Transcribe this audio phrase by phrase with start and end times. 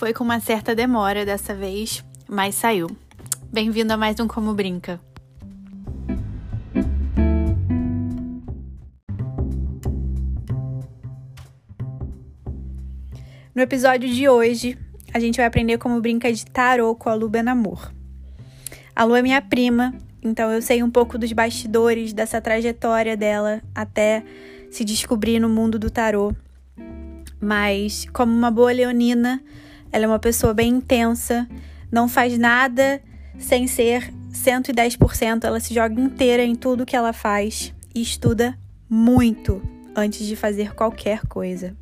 [0.00, 2.86] Foi com uma certa demora dessa vez, mas saiu.
[3.52, 4.98] Bem-vindo a mais um Como Brinca.
[13.54, 14.78] No episódio de hoje,
[15.12, 17.92] a gente vai aprender como brinca de tarô com a Lu Benamor.
[18.96, 23.60] A Lu é minha prima, então eu sei um pouco dos bastidores dessa trajetória dela
[23.74, 24.24] até
[24.70, 26.34] se descobrir no mundo do tarô.
[27.38, 29.42] Mas, como uma boa leonina,
[29.92, 31.48] ela é uma pessoa bem intensa,
[31.90, 33.00] não faz nada
[33.38, 38.56] sem ser 110%, ela se joga inteira em tudo que ela faz e estuda
[38.88, 39.62] muito
[39.94, 41.76] antes de fazer qualquer coisa.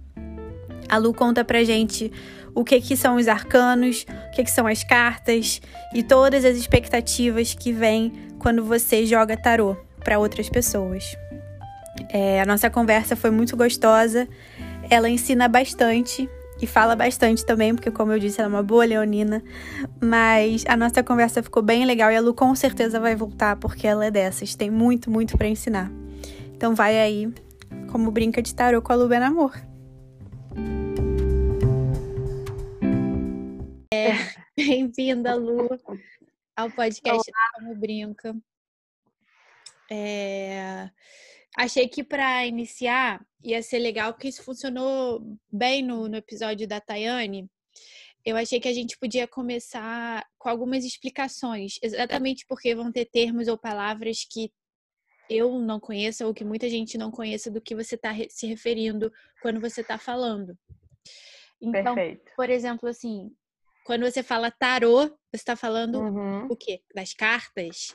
[0.88, 2.10] A Lu conta pra gente
[2.54, 5.60] o que, que são os arcanos, o que, que são as cartas
[5.94, 11.16] e todas as expectativas que vêm quando você joga tarô para outras pessoas.
[12.08, 14.26] É, a nossa conversa foi muito gostosa,
[14.88, 16.28] ela ensina bastante
[16.60, 19.42] e fala bastante também, porque, como eu disse, ela é uma boa leonina.
[20.00, 23.86] Mas a nossa conversa ficou bem legal e a Lu com certeza vai voltar, porque
[23.86, 25.90] ela é dessas, tem muito, muito para ensinar.
[26.54, 27.32] Então, vai aí,
[27.92, 29.52] como brinca de tarô com a Lu Benamor.
[33.92, 34.10] É,
[34.56, 35.68] bem-vinda, Lu,
[36.56, 37.50] ao podcast Olá.
[37.54, 38.36] Como Brinca.
[39.90, 40.90] É,
[41.56, 46.80] achei que para iniciar ia ser legal, porque isso funcionou bem no, no episódio da
[46.80, 47.48] Tayane.
[48.24, 53.48] Eu achei que a gente podia começar com algumas explicações, exatamente porque vão ter termos
[53.48, 54.52] ou palavras que
[55.30, 59.12] eu não conheço ou que muita gente não conheça do que você está se referindo
[59.42, 60.56] quando você está falando.
[61.60, 62.32] Então, Perfeito.
[62.36, 63.30] por exemplo, assim,
[63.84, 66.46] quando você fala tarô, você está falando uhum.
[66.46, 66.82] o quê?
[66.94, 67.94] Das cartas?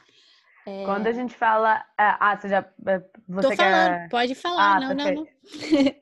[0.65, 0.85] É...
[0.85, 1.77] Quando a gente fala.
[1.99, 2.59] É, ah, você já.
[2.59, 4.09] É, você Tô falando, quer...
[4.09, 4.75] pode falar.
[4.75, 5.27] Ah, não, não, não.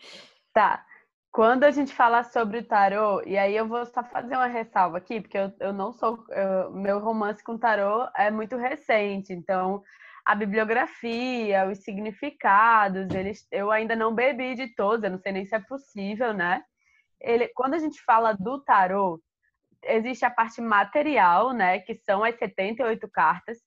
[0.53, 0.85] tá.
[1.31, 4.97] Quando a gente fala sobre o tarô, e aí eu vou só fazer uma ressalva
[4.97, 6.25] aqui, porque eu, eu não sou.
[6.29, 9.81] Eu, meu romance com tarô é muito recente, então
[10.25, 15.45] a bibliografia, os significados, eles, eu ainda não bebi de todos, eu não sei nem
[15.45, 16.61] se é possível, né?
[17.19, 19.21] Ele, quando a gente fala do tarô,
[19.83, 23.57] existe a parte material, né, que são as 78 cartas,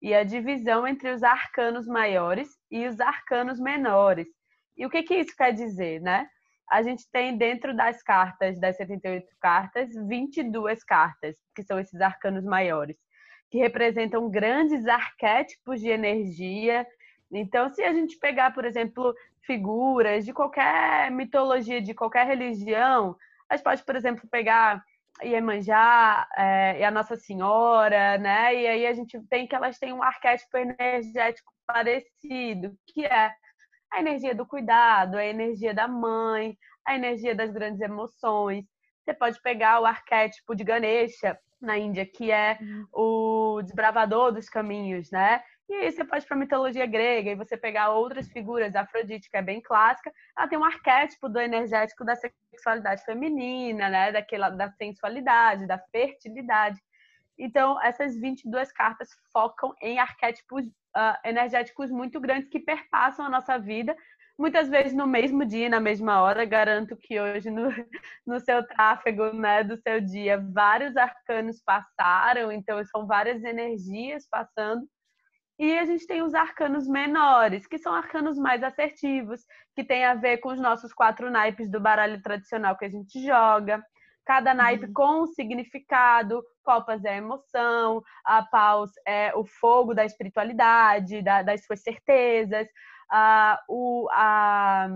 [0.00, 4.28] e a divisão entre os arcanos maiores e os arcanos menores.
[4.76, 6.26] E o que, que isso quer dizer, né?
[6.70, 12.44] A gente tem dentro das cartas, das 78 cartas, 22 cartas, que são esses arcanos
[12.44, 12.96] maiores,
[13.50, 16.86] que representam grandes arquétipos de energia.
[17.30, 23.16] Então, se a gente pegar, por exemplo, figuras de qualquer mitologia, de qualquer religião,
[23.48, 24.82] a gente pode, por exemplo, pegar
[25.22, 28.54] Iemanjá é, e a Nossa Senhora, né?
[28.54, 33.32] E aí a gente tem que elas têm um arquétipo energético parecido, que é
[33.92, 38.64] a energia do cuidado, a energia da mãe, a energia das grandes emoções.
[39.04, 42.86] Você pode pegar o arquétipo de Ganesha na Índia, que é uhum.
[42.92, 45.42] o desbravador dos caminhos, né?
[45.70, 49.42] E aí você pode para mitologia grega e você pegar outras figuras, Afrodite, que é
[49.42, 54.10] bem clássica, ela tem um arquétipo do energético da sexualidade feminina, né?
[54.10, 56.76] Daquela, da sensualidade, da fertilidade.
[57.38, 63.56] Então, essas 22 cartas focam em arquétipos uh, energéticos muito grandes que perpassam a nossa
[63.56, 63.96] vida,
[64.36, 66.44] muitas vezes no mesmo dia, na mesma hora.
[66.44, 67.68] Garanto que hoje, no,
[68.26, 74.84] no seu tráfego né, do seu dia, vários arcanos passaram, então são várias energias passando.
[75.60, 79.44] E a gente tem os arcanos menores, que são arcanos mais assertivos,
[79.76, 83.22] que tem a ver com os nossos quatro naipes do baralho tradicional que a gente
[83.22, 83.84] joga.
[84.24, 84.92] Cada naipe uhum.
[84.94, 86.42] com um significado.
[86.64, 92.66] Copas é a emoção, a paus é o fogo da espiritualidade, da, das suas certezas.
[93.10, 94.88] A, o, a,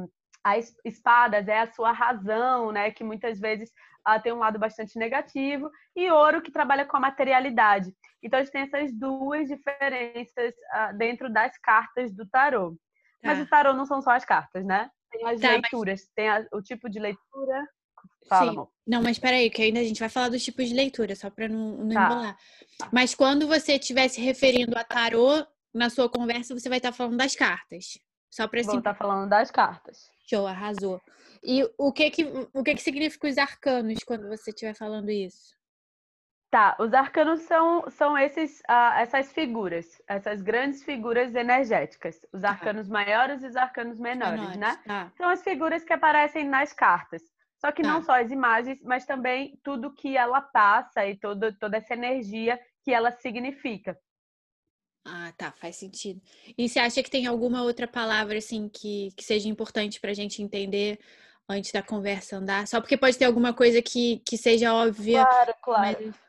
[0.42, 2.90] as espadas é a sua razão, né?
[2.90, 3.70] Que muitas vezes
[4.08, 5.70] uh, tem um lado bastante negativo.
[5.94, 7.92] E ouro que trabalha com a materialidade.
[8.22, 12.70] Então, a gente tem essas duas diferenças uh, dentro das cartas do tarô.
[12.70, 12.76] Tá.
[13.28, 14.90] Mas o tarô não são só as cartas, né?
[15.10, 16.10] Tem as tá, leituras, mas...
[16.14, 17.66] tem a, o tipo de leitura.
[18.28, 18.56] Fala, Sim.
[18.56, 18.70] Amor.
[18.86, 21.48] Não, mas peraí, que ainda a gente vai falar dos tipos de leitura, só para
[21.48, 22.04] não, não tá.
[22.04, 22.36] embolar.
[22.92, 27.16] Mas quando você estiver se referindo a tarô, na sua conversa, você vai estar falando
[27.16, 27.98] das cartas.
[28.34, 30.10] Só para Vou estar falando das cartas.
[30.28, 31.00] Show, arrasou.
[31.40, 35.54] E o que que, o que que significa os arcanos quando você estiver falando isso?
[36.50, 42.26] Tá, os arcanos são, são esses, uh, essas figuras, essas grandes figuras energéticas.
[42.32, 42.50] Os tá.
[42.50, 44.80] arcanos maiores e os arcanos menores, menores né?
[44.84, 45.12] Tá.
[45.16, 47.22] São as figuras que aparecem nas cartas.
[47.60, 47.88] Só que tá.
[47.88, 52.58] não só as imagens, mas também tudo que ela passa e todo, toda essa energia
[52.82, 53.96] que ela significa.
[55.04, 56.20] Ah, tá, faz sentido.
[56.56, 60.14] E você acha que tem alguma outra palavra assim que, que seja importante para a
[60.14, 60.98] gente entender
[61.48, 62.66] antes da conversa andar?
[62.66, 65.24] Só porque pode ter alguma coisa que, que seja óbvia.
[65.24, 65.98] Claro, claro.
[66.00, 66.24] Mas...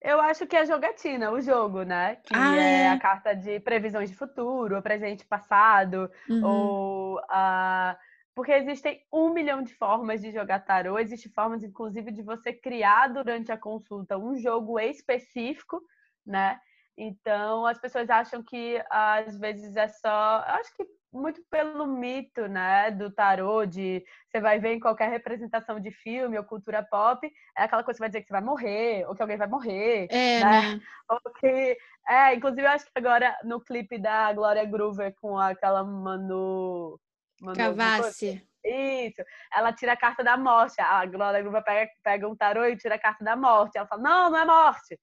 [0.00, 2.16] Eu acho que é jogatina, o jogo, né?
[2.16, 6.44] Que ah, é, é, a carta de previsões de futuro, presente passado, uhum.
[6.44, 7.96] ou uh,
[8.34, 10.98] porque existem um milhão de formas de jogar tarô.
[10.98, 15.80] Existem formas, inclusive, de você criar durante a consulta um jogo específico,
[16.26, 16.60] né?
[16.96, 20.44] Então, as pessoas acham que às vezes é só.
[20.46, 25.08] Eu acho que muito pelo mito, né, do tarô, de você vai ver em qualquer
[25.08, 27.24] representação de filme ou cultura pop,
[27.56, 30.08] é aquela coisa que vai dizer que você vai morrer, ou que alguém vai morrer,
[30.10, 30.74] é, né?
[30.74, 30.80] né?
[31.08, 31.76] Ou que.
[32.08, 36.98] É, inclusive, eu acho que agora no clipe da Glória Groover com aquela Manu.
[37.40, 38.42] Manu Cavassi.
[38.64, 39.22] Isso.
[39.54, 40.80] Ela tira a carta da morte.
[40.80, 43.76] A Glória Groover pega, pega um tarô e tira a carta da morte.
[43.76, 44.98] Ela fala: não, não é morte.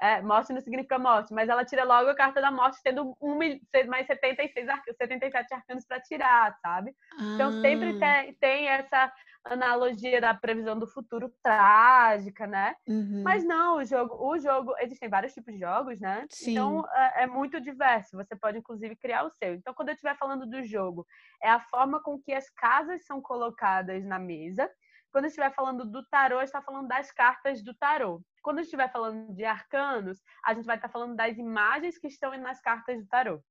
[0.00, 3.38] É, morte não significa morte, mas ela tira logo a carta da morte, tendo um,
[3.88, 4.66] mais 76,
[4.98, 6.94] 77 arcanos para tirar, sabe?
[7.18, 7.34] Ah.
[7.34, 7.98] Então sempre ah.
[7.98, 9.10] tem, tem, essa
[9.44, 12.74] analogia da previsão do futuro trágica, né?
[12.86, 13.22] Uhum.
[13.24, 16.26] Mas não, o jogo, o jogo, existem vários tipos de jogos, né?
[16.30, 16.52] Sim.
[16.52, 18.16] Então é, é muito diverso.
[18.16, 19.54] Você pode inclusive criar o seu.
[19.54, 21.06] Então quando eu estiver falando do jogo,
[21.42, 24.68] é a forma com que as casas são colocadas na mesa.
[25.16, 28.20] Quando estiver falando do tarô, está falando das cartas do tarô.
[28.42, 32.60] Quando estiver falando de arcanos, a gente vai estar falando das imagens que estão nas
[32.60, 33.42] cartas do tarô.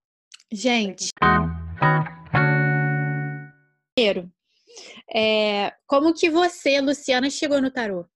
[0.53, 1.09] Gente.
[3.95, 4.31] Primeiro,
[5.11, 8.07] é, como que você, Luciana, chegou no tarô?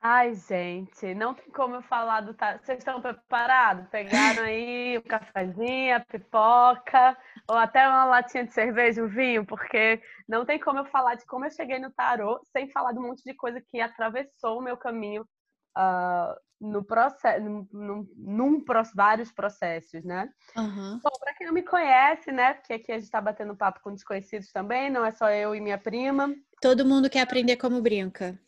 [0.00, 2.60] Ai, gente, não tem como eu falar do tarô.
[2.62, 3.88] Vocês estão preparados?
[3.88, 7.16] Pegaram aí o cafezinho, a pipoca,
[7.48, 11.26] ou até uma latinha de cerveja, um vinho, porque não tem como eu falar de
[11.26, 14.62] como eu cheguei no tarô sem falar de um monte de coisa que atravessou o
[14.62, 15.22] meu caminho
[15.76, 20.28] uh, no processo, num, num, vários processos, né?
[20.56, 21.00] Uhum.
[21.02, 22.54] Bom, para quem não me conhece, né?
[22.54, 25.60] Porque aqui a gente está batendo papo com desconhecidos também, não é só eu e
[25.60, 26.32] minha prima.
[26.60, 28.38] Todo mundo quer aprender como brinca.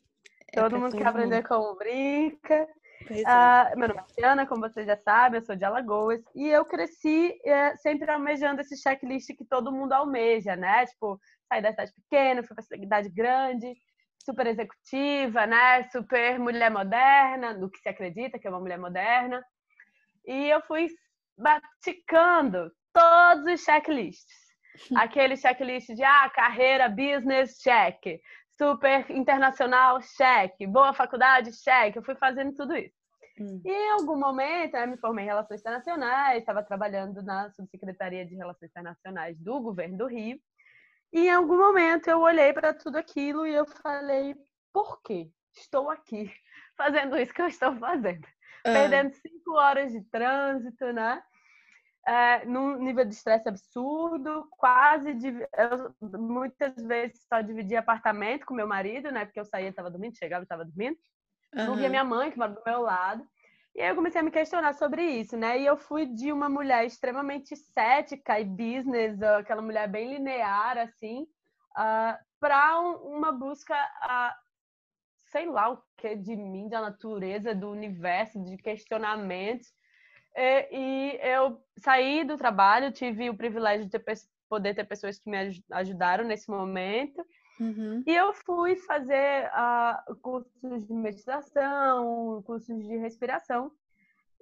[0.52, 2.68] É todo é mundo quer aprender como brinca.
[3.08, 6.64] Uh, meu nome é Tiana, como vocês já sabem, eu sou de Alagoas e eu
[6.64, 10.86] cresci é, sempre almejando esse checklist que todo mundo almeja, né?
[10.86, 11.18] Tipo,
[11.48, 13.74] sair da cidade pequena, fui para cidade grande,
[14.24, 15.82] super executiva, né?
[15.90, 19.42] Super mulher moderna, no que se acredita que é uma mulher moderna.
[20.26, 20.88] E eu fui
[21.38, 24.50] baticando todos os checklists.
[24.94, 28.20] Aquele checklist de ah, carreira, business, check.
[28.60, 30.54] Super internacional, check.
[30.68, 31.96] Boa faculdade, check.
[31.96, 32.94] Eu fui fazendo tudo isso.
[33.40, 33.62] Hum.
[33.64, 38.34] E em algum momento, eu me formei em Relações Internacionais, estava trabalhando na Subsecretaria de
[38.34, 40.38] Relações Internacionais do Governo do Rio.
[41.10, 44.36] E em algum momento eu olhei para tudo aquilo e eu falei:
[44.74, 46.30] por que estou aqui
[46.76, 48.26] fazendo isso que eu estou fazendo?
[48.66, 48.74] Ah.
[48.74, 51.22] Perdendo cinco horas de trânsito, né?
[52.06, 58.66] É, num nível de estresse absurdo, quase eu, muitas vezes só dividia apartamento com meu
[58.66, 59.24] marido, né?
[59.24, 60.96] Porque eu saía, estava dormindo, chegava, estava dormindo.
[61.54, 61.66] Uhum.
[61.66, 63.26] Não via minha mãe, que mora do meu lado.
[63.74, 65.60] E aí eu comecei a me questionar sobre isso, né?
[65.60, 71.22] E eu fui de uma mulher extremamente cética e business, aquela mulher bem linear, assim,
[71.22, 74.34] uh, para um, uma busca, uh,
[75.30, 79.68] sei lá o que de mim, da natureza, do universo, de questionamentos.
[80.36, 84.04] E, e eu saí do trabalho, tive o privilégio de ter,
[84.48, 87.24] poder ter pessoas que me ajudaram nesse momento.
[87.60, 88.02] Uhum.
[88.06, 93.70] E eu fui fazer uh, cursos de meditação, cursos de respiração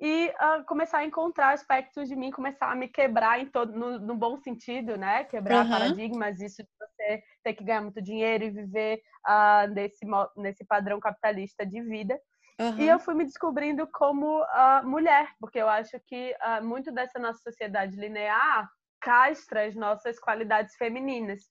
[0.00, 3.98] e uh, começar a encontrar aspectos de mim, começar a me quebrar em todo, no,
[3.98, 5.24] no bom sentido, né?
[5.24, 5.70] Quebrar uhum.
[5.70, 11.00] paradigmas, isso de você ter que ganhar muito dinheiro e viver uh, nesse, nesse padrão
[11.00, 12.16] capitalista de vida.
[12.58, 12.78] Uhum.
[12.78, 17.40] E eu fui me descobrindo como uh, mulher, porque eu acho que muito dessa nossa
[17.40, 18.68] sociedade linear
[19.00, 21.42] castra as nossas qualidades femininas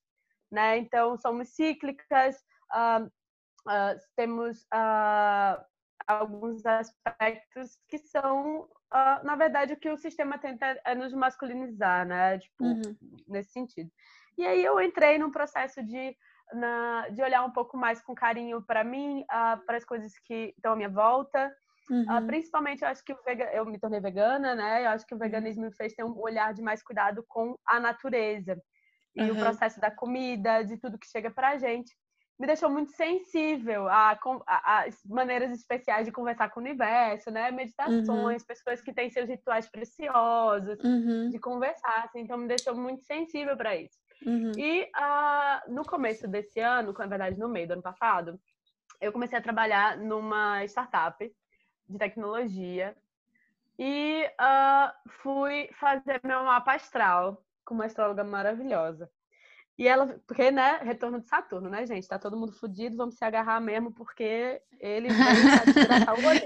[0.52, 0.78] né?
[0.78, 2.36] Então, somos cíclicas,
[2.74, 5.64] uh, uh, temos uh,
[6.08, 8.68] alguns aspectos que são,
[9.24, 12.40] na verdade, o que o sistema tenta é nos masculinizar, né?
[12.40, 12.98] Tipo, uhum.
[13.28, 13.92] nesse sentido.
[14.38, 16.16] E aí eu entrei num processo de
[16.54, 20.54] na, de olhar um pouco mais com carinho para mim, uh, para as coisas que
[20.56, 21.52] estão à minha volta.
[21.90, 22.04] Uhum.
[22.04, 23.46] Uh, principalmente, eu acho que vega...
[23.54, 24.86] eu me tornei vegana, né?
[24.86, 25.24] Eu acho que o uhum.
[25.24, 28.62] veganismo me fez ter um olhar de mais cuidado com a natureza
[29.16, 29.32] e uhum.
[29.32, 31.92] o processo da comida, de tudo que chega para a gente,
[32.40, 37.50] me deixou muito sensível a, a, a, maneiras especiais de conversar com o universo, né?
[37.50, 38.48] Meditações, uhum.
[38.48, 41.30] pessoas que têm seus rituais preciosos, uhum.
[41.30, 43.98] de conversar, assim, então me deixou muito sensível para isso.
[44.26, 44.52] Uhum.
[44.58, 48.40] E uh, no começo desse ano, na verdade no meio do ano passado,
[49.00, 51.32] eu comecei a trabalhar numa startup
[51.88, 52.96] de tecnologia
[53.78, 59.10] e uh, fui fazer meu mapa astral com uma astróloga maravilhosa.
[59.78, 62.08] E ela, porque, né, retorno de Saturno, né, gente?
[62.08, 66.42] Tá todo mundo fudido, vamos se agarrar mesmo, porque ele vai olho.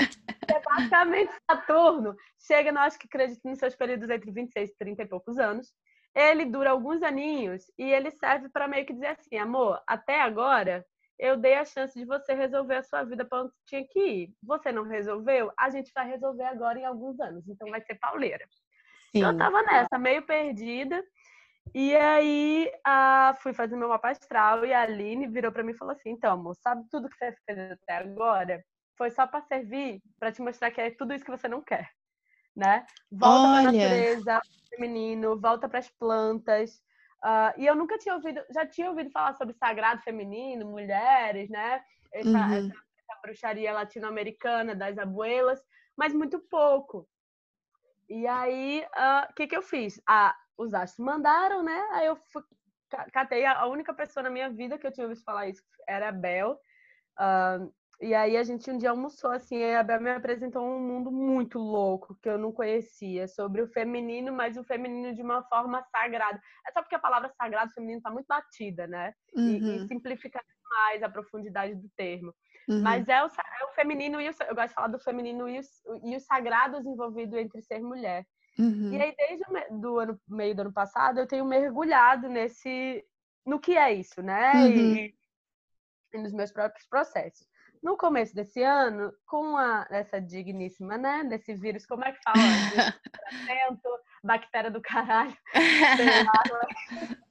[0.49, 2.13] É basicamente Saturno.
[2.37, 5.73] Chega, acho que acredito nos seus períodos entre 26 e 30 e poucos anos.
[6.13, 10.85] Ele dura alguns aninhos e ele serve para meio que dizer assim, amor, até agora
[11.17, 14.33] eu dei a chance de você resolver a sua vida para onde tinha que ir.
[14.43, 15.53] Você não resolveu?
[15.57, 17.47] A gente vai resolver agora em alguns anos.
[17.47, 18.45] Então vai ser pauleira.
[19.11, 19.23] Sim.
[19.23, 21.01] Eu tava nessa, meio perdida.
[21.75, 22.71] E aí
[23.39, 26.33] fui fazer meu mapa astral e a Aline virou para mim e falou assim: então,
[26.33, 28.63] amor, sabe tudo que você fez até agora?
[28.97, 31.89] Foi só para servir, para te mostrar que é tudo isso que você não quer,
[32.55, 32.85] né?
[33.11, 34.41] Volta para a natureza,
[34.71, 36.81] feminino, volta para as plantas.
[37.23, 41.83] Uh, e eu nunca tinha ouvido, já tinha ouvido falar sobre sagrado feminino, mulheres, né?
[42.11, 42.53] Essa, uhum.
[42.53, 45.61] essa, essa bruxaria latino-americana das abuelas,
[45.95, 47.07] mas muito pouco.
[48.09, 50.01] E aí, o uh, ah, que, que eu fiz?
[50.07, 51.87] Ah, os astros mandaram, né?
[51.91, 52.43] Aí eu fui,
[53.13, 56.11] catei a única pessoa na minha vida que eu tinha ouvido falar isso era a
[56.11, 56.59] Bel.
[57.19, 57.71] Uh,
[58.01, 61.11] e aí a gente um dia almoçou assim, e a Bel me apresentou um mundo
[61.11, 65.83] muito louco que eu não conhecia, sobre o feminino, mas o feminino de uma forma
[65.83, 66.41] sagrada.
[66.67, 69.13] É só porque a palavra sagrado feminino está muito batida, né?
[69.35, 69.47] Uhum.
[69.47, 69.87] E, e, uhum.
[69.87, 72.33] simplifica mais a profundidade do termo.
[72.67, 72.81] Uhum.
[72.81, 75.59] Mas é o, é o feminino e o, eu gosto de falar do feminino e,
[75.59, 78.25] o, e os sagrados envolvidos entre ser mulher.
[78.57, 78.93] Uhum.
[78.93, 83.05] E aí, desde o do ano, meio do ano passado, eu tenho mergulhado nesse.
[83.45, 84.53] no que é isso, né?
[84.53, 84.95] Uhum.
[84.95, 85.15] E,
[86.13, 87.50] e, nos meus próprios processos.
[87.81, 91.23] No começo desse ano, com a, essa digníssima, né?
[91.23, 92.35] Desse vírus, como é que fala?
[94.23, 95.35] bactéria do caralho.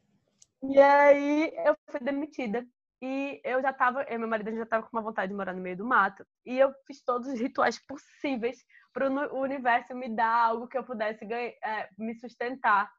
[0.62, 2.66] e aí eu fui demitida.
[3.02, 5.62] E eu já tava, eu, meu marido já tava com uma vontade de morar no
[5.62, 6.26] meio do mato.
[6.44, 8.58] E eu fiz todos os rituais possíveis
[8.92, 12.90] para o universo me dar algo que eu pudesse ganhar, é, me sustentar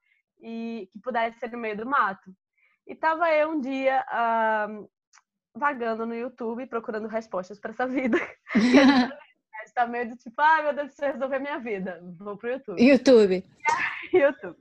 [0.41, 2.34] e que pudesse ser no meio do mato.
[2.88, 4.89] E tava eu um dia uh,
[5.55, 8.17] vagando no YouTube procurando respostas para essa vida.
[9.65, 12.00] está meio do tipo, ah, meu Deus, preciso resolver minha vida.
[12.17, 12.81] Vou pro YouTube.
[12.81, 13.46] YouTube.
[14.13, 14.58] YouTube.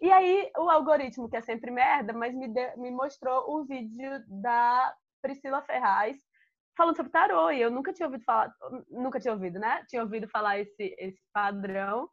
[0.00, 4.22] E aí, o algoritmo, que é sempre merda, mas me, de, me mostrou o vídeo
[4.28, 6.18] da Priscila Ferraz
[6.76, 7.50] falando sobre tarô.
[7.50, 8.52] E eu nunca tinha ouvido falar,
[8.90, 9.84] nunca tinha ouvido, né?
[9.88, 12.08] Tinha ouvido falar esse, esse padrão.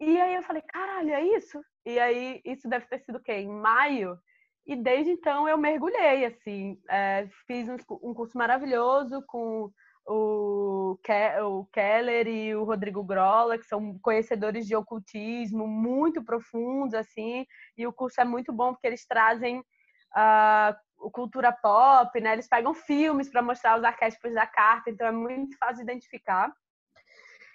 [0.00, 1.60] E aí eu falei, caralho, é isso?
[1.86, 3.32] E aí, isso deve ter sido o quê?
[3.32, 4.18] Em maio?
[4.66, 6.78] E desde então eu mergulhei, assim.
[6.88, 9.70] É, fiz um, um curso maravilhoso com
[10.06, 16.94] o, Ke o Keller e o Rodrigo Grola, que são conhecedores de ocultismo muito profundos,
[16.94, 17.46] assim,
[17.76, 22.32] e o curso é muito bom porque eles trazem uh, cultura pop, né?
[22.32, 26.52] Eles pegam filmes para mostrar os arquétipos da carta, então é muito fácil de identificar.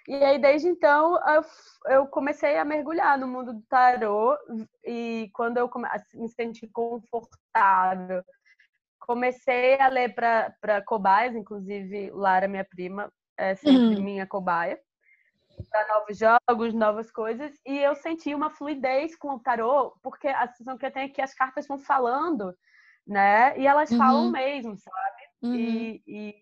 [0.08, 1.18] E aí, desde então,
[1.86, 4.36] eu, comecei a mergulhar no mundo do tarô
[4.84, 5.70] e quando eu
[6.14, 8.24] me senti confortável
[9.06, 14.02] comecei a ler para cobaias, inclusive Lara, minha prima, é sempre uhum.
[14.02, 14.78] minha cobaia,
[15.70, 20.46] para novos jogos, novas coisas, e eu senti uma fluidez com o tarô, porque a
[20.48, 22.56] sensação que eu tenho é que as cartas vão falando,
[23.06, 23.58] né?
[23.58, 23.98] E elas uhum.
[23.98, 25.22] falam mesmo, sabe?
[25.42, 25.54] Uhum.
[25.54, 26.34] E, e,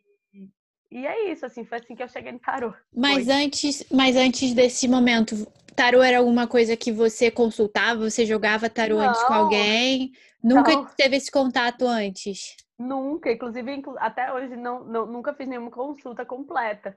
[0.90, 2.72] e, é isso, assim, foi assim que eu cheguei no tarô.
[2.94, 8.10] Mas antes, mas antes desse momento, tarô era alguma coisa que você consultava?
[8.10, 9.08] Você jogava tarô Não.
[9.08, 10.12] antes com alguém?
[10.42, 10.86] Nunca não.
[10.86, 12.56] teve esse contato antes?
[12.78, 16.96] Nunca, inclusive até hoje não, não, nunca fiz nenhuma consulta completa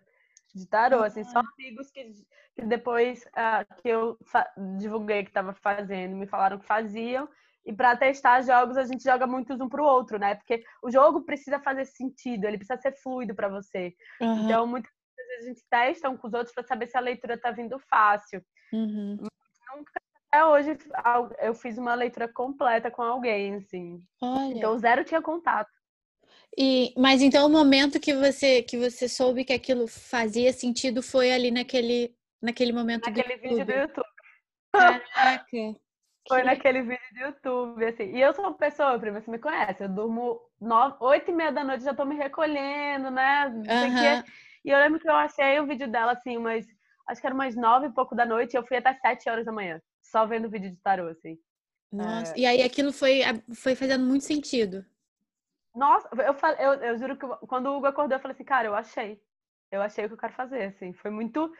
[0.55, 1.03] de tarô, uhum.
[1.03, 2.13] assim, só amigos que,
[2.55, 4.17] que depois uh, que eu
[4.77, 7.27] divulguei que estava fazendo, me falaram que faziam,
[7.65, 10.35] e para testar jogos a gente joga muitos um pro outro, né?
[10.35, 13.93] Porque o jogo precisa fazer sentido, ele precisa ser fluido para você.
[14.21, 14.45] Uhum.
[14.45, 17.37] Então, muitas vezes a gente testa um com os outros para saber se a leitura
[17.37, 18.41] tá vindo fácil.
[18.71, 19.17] Uhum.
[19.75, 20.03] Nunca
[20.33, 20.77] até hoje
[21.39, 23.99] eu fiz uma leitura completa com alguém, assim.
[24.19, 24.57] Olha.
[24.57, 25.69] Então, zero tinha contato.
[26.57, 31.31] E, mas então o momento que você que você soube que aquilo fazia sentido foi
[31.31, 34.07] ali naquele naquele momento naquele do vídeo do YouTube.
[34.71, 35.47] Caraca.
[36.27, 36.45] Foi que...
[36.45, 38.03] naquele vídeo do YouTube, assim.
[38.15, 40.39] E eu sou uma pessoa, prima, você me conhece, eu durmo
[40.99, 43.47] oito e meia da noite, já tô me recolhendo, né?
[43.47, 44.23] Uhum.
[44.63, 46.65] E eu lembro que eu achei o vídeo dela, assim, mas
[47.07, 49.45] acho que era umas nove e pouco da noite, e eu fui até sete horas
[49.45, 51.39] da manhã só vendo vídeo de tarô, assim.
[51.91, 52.39] Nossa, é...
[52.39, 53.21] e aí aquilo foi,
[53.55, 54.85] foi fazendo muito sentido.
[55.75, 58.75] Nossa, eu, eu, eu juro que quando o Hugo acordou, eu falei assim, cara, eu
[58.75, 59.19] achei.
[59.71, 60.93] Eu achei o que eu quero fazer, assim.
[60.93, 61.51] Foi muito.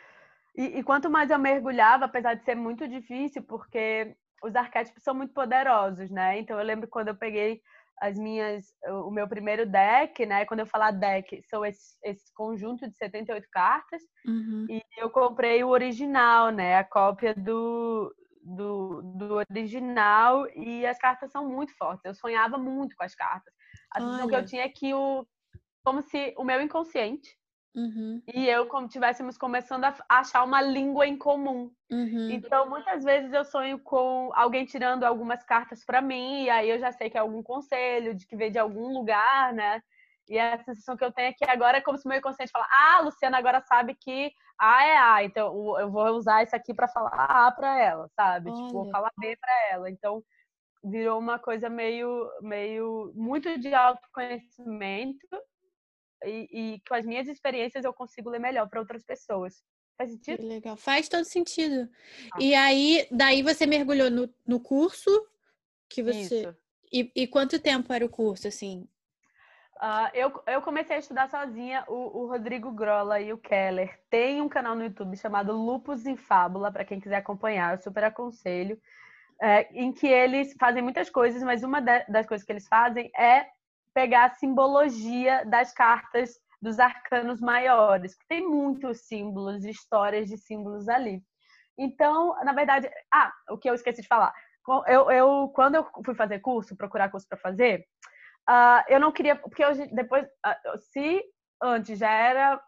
[0.55, 5.13] E, e, quanto mais eu mergulhava, apesar de ser muito difícil, porque os arquétipos são
[5.15, 6.37] muito poderosos, né?
[6.37, 7.61] Então eu lembro quando eu peguei
[8.01, 8.65] as minhas,
[9.05, 10.45] o meu primeiro deck, né?
[10.45, 14.01] Quando eu falar deck, são esse, esse conjunto de 78 cartas.
[14.25, 14.67] Uhum.
[14.69, 16.77] E eu comprei o original, né?
[16.77, 22.03] A cópia do, do, do original e as cartas são muito fortes.
[22.03, 23.53] Eu sonhava muito com as cartas.
[23.95, 25.25] A sensação que eu tinha é que o.
[25.85, 27.37] Como se o meu inconsciente
[27.75, 28.21] Uhum.
[28.31, 31.71] E eu, como tivéssemos começando a achar uma língua em comum.
[31.91, 32.29] Uhum.
[32.31, 36.79] Então, muitas vezes eu sonho com alguém tirando algumas cartas para mim, e aí eu
[36.79, 39.81] já sei que é algum conselho, de que veio de algum lugar, né?
[40.29, 42.51] E a sensação que eu tenho é que agora é como se o meu inconsciente
[42.51, 46.73] fala: Ah, Luciana agora sabe que A é A, então eu vou usar isso aqui
[46.73, 48.49] para falar A para ela, sabe?
[48.49, 48.55] Olha.
[48.57, 49.89] Tipo, vou falar B para ela.
[49.89, 50.23] Então,
[50.83, 55.27] virou uma coisa meio, meio muito de autoconhecimento
[56.25, 59.63] e, e com as minhas experiências eu consigo ler melhor para outras pessoas.
[59.97, 60.37] Faz sentido?
[60.37, 61.89] Que legal, faz todo sentido.
[62.33, 62.37] Ah.
[62.39, 65.09] E aí, daí você mergulhou no, no curso
[65.89, 66.53] que você.
[66.91, 68.87] E, e, quanto tempo era o curso, assim?
[69.77, 71.83] Uh, eu, eu comecei a estudar sozinha.
[71.87, 76.15] O, o, Rodrigo Grola e o Keller tem um canal no YouTube chamado Lupus em
[76.15, 78.79] Fábula, para quem quiser acompanhar, eu super aconselho.
[79.41, 83.47] É, em que eles fazem muitas coisas, mas uma das coisas que eles fazem é
[83.93, 90.87] pegar a simbologia das cartas dos arcanos maiores, que tem muitos símbolos, histórias de símbolos
[90.87, 91.21] ali.
[91.77, 94.33] Então, na verdade, ah, o que eu esqueci de falar.
[94.87, 97.85] Eu, eu quando eu fui fazer curso, procurar curso para fazer,
[98.49, 101.21] uh, eu não queria, porque hoje depois, uh, se
[101.61, 102.61] antes já era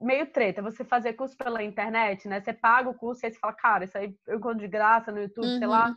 [0.00, 2.40] meio treta você fazer curso pela internet, né?
[2.40, 5.12] Você paga o curso e aí você fala, cara, isso aí eu encontro de graça
[5.12, 5.58] no YouTube, uhum.
[5.58, 5.94] sei lá.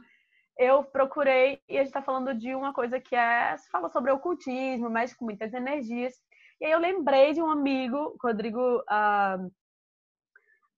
[0.61, 3.89] Uhum eu procurei, e a gente está falando de uma coisa que é, se fala
[3.89, 6.13] sobre ocultismo, mexe com muitas energias.
[6.61, 9.43] E aí eu lembrei de um amigo, Rodrigo, uh,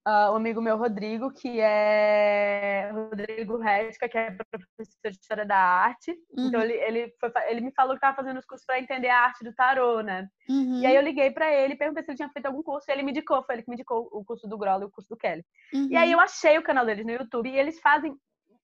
[0.07, 5.57] uh, um amigo meu, Rodrigo, que é Rodrigo Resca, que é professor de História da
[5.57, 6.11] Arte.
[6.31, 6.47] Uhum.
[6.47, 9.19] Então ele, ele, foi, ele me falou que estava fazendo os cursos para entender a
[9.19, 10.29] arte do tarô, né?
[10.47, 10.79] Uhum.
[10.79, 13.03] E aí eu liguei para ele, perguntei se ele tinha feito algum curso, e ele
[13.03, 15.17] me indicou, foi ele que me indicou o curso do Groll e o curso do
[15.17, 15.43] Kelly.
[15.73, 15.89] Uhum.
[15.91, 18.17] E aí eu achei o canal deles no YouTube, e eles fazem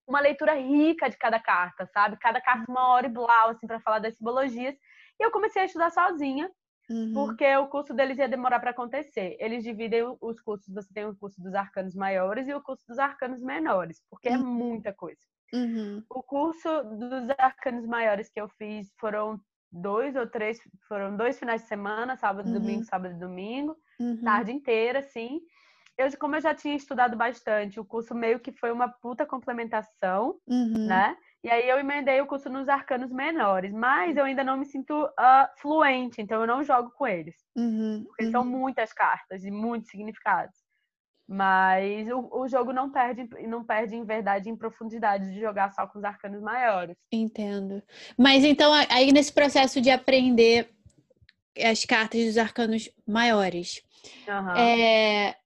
[0.06, 2.16] uma leitura rica de cada carta, sabe?
[2.18, 4.74] Cada carta uma hora e blau, assim, para falar das simbologias.
[5.18, 6.50] E eu comecei a estudar sozinha,
[6.88, 7.12] uhum.
[7.14, 9.36] porque o curso deles ia demorar para acontecer.
[9.38, 12.98] Eles dividem os cursos, você tem o curso dos arcanos maiores e o curso dos
[12.98, 14.40] arcanos menores, porque é uhum.
[14.40, 15.20] é muita coisa.
[15.52, 16.02] Uhum.
[16.08, 19.40] O curso dos arcanos maiores que eu fiz foram
[19.72, 20.58] dois ou três,
[20.88, 22.54] foram dois finais de semana, sábado, uhum.
[22.54, 24.20] domingo, sábado e domingo, uhum.
[24.22, 25.40] tarde inteira, sim
[26.00, 30.36] eu, como eu já tinha estudado bastante, o curso meio que foi uma puta complementação,
[30.46, 30.86] uhum.
[30.86, 31.16] né?
[31.42, 34.92] E aí eu emendei o curso nos arcanos menores, mas eu ainda não me sinto
[34.92, 37.34] uh, fluente, então eu não jogo com eles.
[37.56, 38.04] Uhum.
[38.06, 38.30] Porque uhum.
[38.30, 40.54] são muitas cartas e muitos significados.
[41.26, 45.86] Mas o, o jogo não perde, não perde em verdade em profundidade de jogar só
[45.86, 46.96] com os arcanos maiores.
[47.10, 47.82] Entendo.
[48.18, 50.68] Mas então, aí nesse processo de aprender
[51.56, 53.80] as cartas dos arcanos maiores,
[54.28, 54.56] uhum.
[54.56, 55.36] é,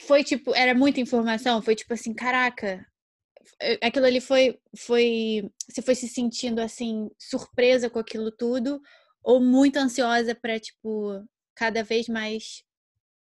[0.00, 2.84] foi tipo, era muita informação, foi tipo assim, caraca,
[3.82, 8.80] aquilo ali foi, foi, você foi se sentindo assim, surpresa com aquilo tudo,
[9.22, 11.22] ou muito ansiosa para tipo,
[11.54, 12.64] cada vez mais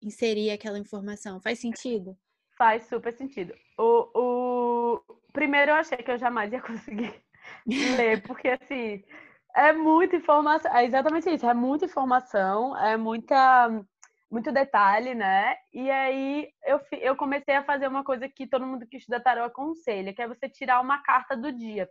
[0.03, 1.41] inserir aquela informação.
[1.41, 2.17] Faz sentido?
[2.57, 3.55] Faz super sentido.
[3.79, 5.03] O, o...
[5.33, 7.15] Primeiro eu achei que eu jamais ia conseguir
[7.67, 9.03] ler, porque assim,
[9.57, 13.85] é muita informação, é exatamente isso, é muita informação, é muita
[14.33, 15.55] muito detalhe, né?
[15.75, 19.45] E aí eu, eu comecei a fazer uma coisa que todo mundo que estuda tarô
[19.45, 21.87] aconselha, que é você tirar uma carta do dia.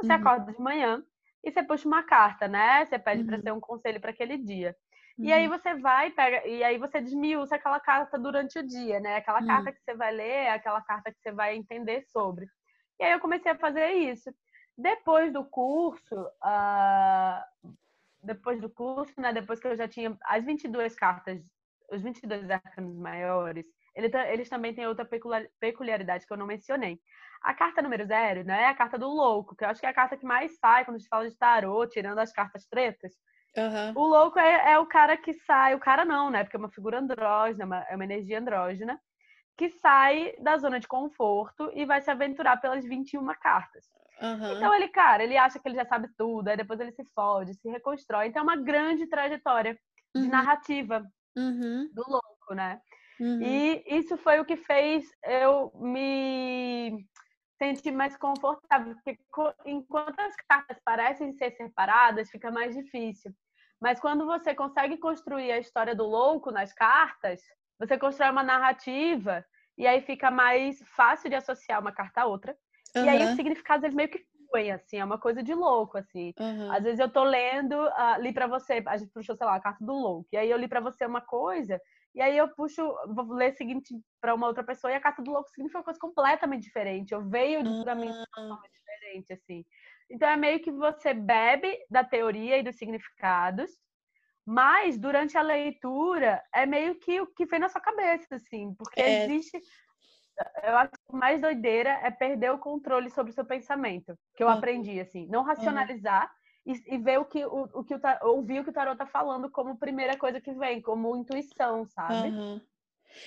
[0.00, 0.18] Você uhum.
[0.18, 1.02] acorda de manhã
[1.44, 2.86] e você puxa uma carta, né?
[2.86, 3.26] Você pede uhum.
[3.26, 4.76] para ser um conselho para aquele dia.
[5.18, 5.24] Uhum.
[5.24, 5.58] E aí uhum.
[5.58, 9.16] você vai, pega, e aí você desmiuça aquela carta durante o dia, né?
[9.16, 12.46] Aquela carta que você vai ler, aquela carta que você vai entender sobre.
[13.00, 14.32] E aí eu comecei a fazer isso.
[14.78, 17.72] Depois do curso, uh,
[18.22, 19.32] depois do curso, né?
[19.32, 21.42] Depois que eu já tinha as 22 cartas
[21.92, 25.06] os 22 arcanos maiores, eles também têm outra
[25.60, 26.98] peculiaridade que eu não mencionei.
[27.42, 29.90] A carta número zero né, é a carta do louco, que eu acho que é
[29.90, 33.12] a carta que mais sai quando a gente fala de tarô, tirando as cartas pretas.
[33.56, 33.92] Uhum.
[33.96, 36.42] O louco é, é, o cara que sai, o cara não, né?
[36.42, 38.98] Porque é uma figura andrógena, é uma, é uma energia andrógena,
[39.58, 43.84] que sai da zona de conforto e vai se aventurar pelas 21 cartas.
[44.22, 44.56] Uhum.
[44.56, 47.54] Então ele, cara, ele acha que ele já sabe tudo, aí depois ele se fode,
[47.54, 48.28] se reconstrói.
[48.28, 49.76] Então é uma grande trajetória
[50.14, 50.30] de uhum.
[50.30, 51.04] narrativa
[51.36, 51.88] uhum.
[51.92, 52.80] do louco, né?
[53.20, 53.40] Uhum.
[53.42, 57.06] E isso foi o que fez eu me
[57.62, 59.18] sentir mais confortável, porque
[59.64, 63.32] enquanto as cartas parecem ser separadas, fica mais difícil.
[63.80, 67.40] Mas quando você consegue construir a história do louco nas cartas,
[67.78, 69.44] você constrói uma narrativa
[69.78, 72.56] e aí fica mais fácil de associar uma carta a outra.
[72.96, 73.04] Uhum.
[73.04, 76.32] E aí os significados eles meio que fluem, assim, é uma coisa de louco, assim.
[76.38, 76.70] Uhum.
[76.70, 79.60] Às vezes eu tô lendo, uh, li para você, a gente puxou, sei lá, a
[79.60, 81.80] carta do louco, e aí eu li para você uma coisa
[82.14, 85.22] E aí eu puxo, vou ler o seguinte para uma outra pessoa e a carta
[85.22, 87.12] do louco significa uma coisa completamente diferente.
[87.12, 89.64] Eu veio de para mim totalmente diferente, assim.
[90.10, 93.70] Então é meio que você bebe da teoria e dos significados,
[94.44, 99.00] mas durante a leitura é meio que o que vem na sua cabeça, assim, porque
[99.00, 99.24] é.
[99.24, 99.58] existe.
[100.62, 104.42] Eu acho que o mais doideira é perder o controle sobre o seu pensamento, que
[104.42, 104.54] eu uhum.
[104.54, 106.24] aprendi, assim, não racionalizar.
[106.24, 108.96] Uhum e, e ver o que o, o que o ouvir o que o tarot
[108.96, 112.28] tá falando como primeira coisa que vem, como intuição, sabe?
[112.28, 112.60] Uhum.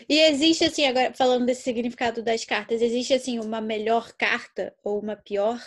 [0.10, 5.00] E existe assim, agora falando desse significado das cartas, existe assim uma melhor carta ou
[5.00, 5.60] uma pior?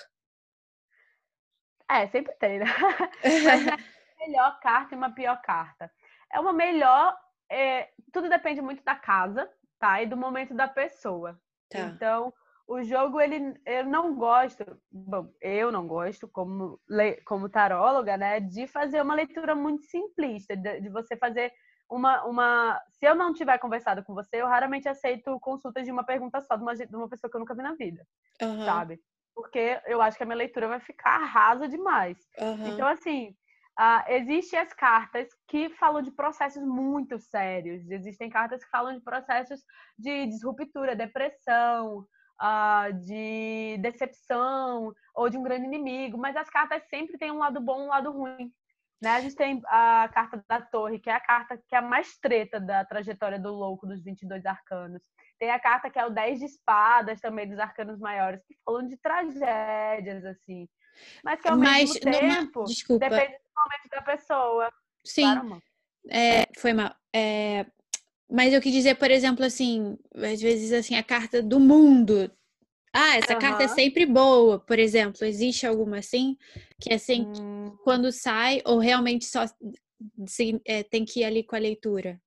[1.89, 2.65] É, sempre tem, né?
[3.45, 3.79] Mas uma
[4.19, 5.91] melhor carta e uma pior carta.
[6.33, 7.17] É uma melhor,
[7.49, 10.03] é, tudo depende muito da casa, tá?
[10.03, 11.39] E do momento da pessoa.
[11.71, 11.81] Tá.
[11.81, 12.33] Então,
[12.69, 16.79] o jogo ele eu não gosto, bom, eu não gosto como
[17.25, 21.51] como taróloga, né, de fazer uma leitura muito simplista, de, de, você fazer
[21.91, 26.05] uma uma se eu não tiver conversado com você, eu raramente aceito consultas de uma
[26.05, 28.07] pergunta só de uma, de uma pessoa que eu nunca vi na vida,
[28.43, 28.65] uhum.
[28.67, 29.01] sabe?
[29.35, 32.19] Porque eu acho que a minha leitura vai ficar rasa demais.
[32.39, 32.69] Uhum.
[32.69, 33.35] Então assim,
[33.79, 37.89] Uh, existem as cartas que falam de processos muito sérios.
[37.89, 39.61] Existem cartas que falam de processos
[39.97, 42.05] de disruptura, depressão,
[42.43, 47.61] uh, de decepção ou de um grande inimigo, mas as cartas sempre têm um lado
[47.61, 48.53] bom e um lado ruim.
[49.01, 49.11] Né?
[49.11, 52.19] A gente tem a carta da torre, que é a carta que é a mais
[52.19, 55.03] treta da trajetória do louco dos 22 arcanos.
[55.39, 58.89] Tem a carta que é o 10 de espadas, também dos arcanos maiores, que falam
[58.89, 60.69] de tragédias, assim.
[61.25, 62.99] Mas que ao Mas, mesmo tempo, numa...
[62.99, 64.73] depende do momento da pessoa.
[65.05, 65.23] Sim.
[65.23, 65.63] Claro,
[66.09, 66.95] é, foi mal.
[67.15, 67.67] É,
[68.31, 72.31] mas eu quis dizer, por exemplo, assim, às vezes assim, a carta do mundo.
[72.93, 73.39] Ah, essa uhum.
[73.39, 75.25] carta é sempre boa, por exemplo.
[75.25, 76.37] Existe alguma assim?
[76.81, 77.77] Que assim, hum.
[77.85, 79.45] quando sai, ou realmente só
[80.67, 82.21] é, tem que ir ali com a leitura?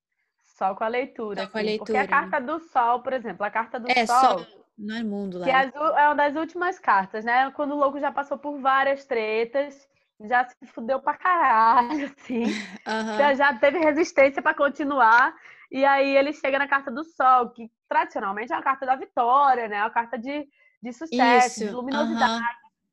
[0.58, 1.44] Só com a leitura.
[1.44, 1.86] Só com a leitura.
[1.86, 4.40] Porque a carta do sol, por exemplo, a carta do é, sol.
[4.40, 4.61] Só...
[4.78, 5.46] Não é mundo lá.
[5.46, 7.52] Que é, é uma das últimas cartas, né?
[7.52, 9.90] Quando o louco já passou por várias tretas
[10.28, 12.44] já se fudeu pra caralho, assim.
[12.44, 13.18] Uhum.
[13.18, 15.36] Já, já teve resistência para continuar.
[15.72, 19.68] E aí ele chega na carta do sol, que tradicionalmente é uma carta da vitória,
[19.68, 19.78] né?
[19.78, 20.48] É uma carta de,
[20.82, 21.68] de sucesso, Isso.
[21.68, 22.34] de luminosidade.
[22.34, 22.42] Uhum.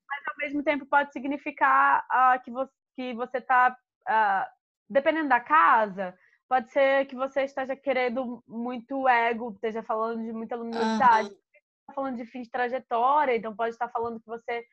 [0.09, 3.77] Mas ao mesmo tempo pode significar uh, que, você, que você tá.
[4.09, 6.15] Uh, dependendo da casa,
[6.49, 11.29] pode ser que você esteja querendo muito ego, esteja falando de muita luminosidade.
[11.29, 11.37] Uhum.
[11.89, 14.65] Tá falando de fim de trajetória, então pode estar falando que você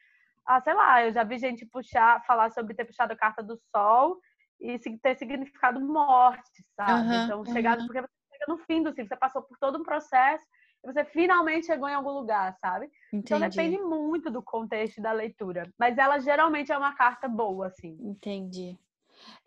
[0.45, 3.59] ah, sei lá, eu já vi gente puxar, falar sobre ter puxado a carta do
[3.75, 4.19] sol
[4.61, 7.07] e ter significado morte, sabe?
[7.07, 7.87] Uhum, então, chegar, uhum.
[7.87, 10.45] porque você chega no fim do ciclo, você passou por todo um processo
[10.83, 12.85] e você finalmente chegou em algum lugar, sabe?
[13.11, 13.25] Entendi.
[13.25, 15.67] Então depende muito do contexto da leitura.
[15.79, 17.97] Mas ela geralmente é uma carta boa, assim.
[18.01, 18.77] Entendi.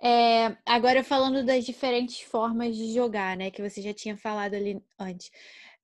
[0.02, 3.50] É, agora falando das diferentes formas de jogar, né?
[3.50, 5.30] Que você já tinha falado ali antes.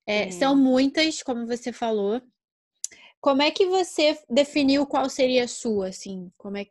[0.06, 2.20] É, são muitas, como você falou.
[3.20, 6.30] Como é que você definiu qual seria a sua, assim?
[6.36, 6.66] Como é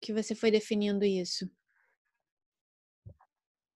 [0.00, 1.50] que você foi definindo isso?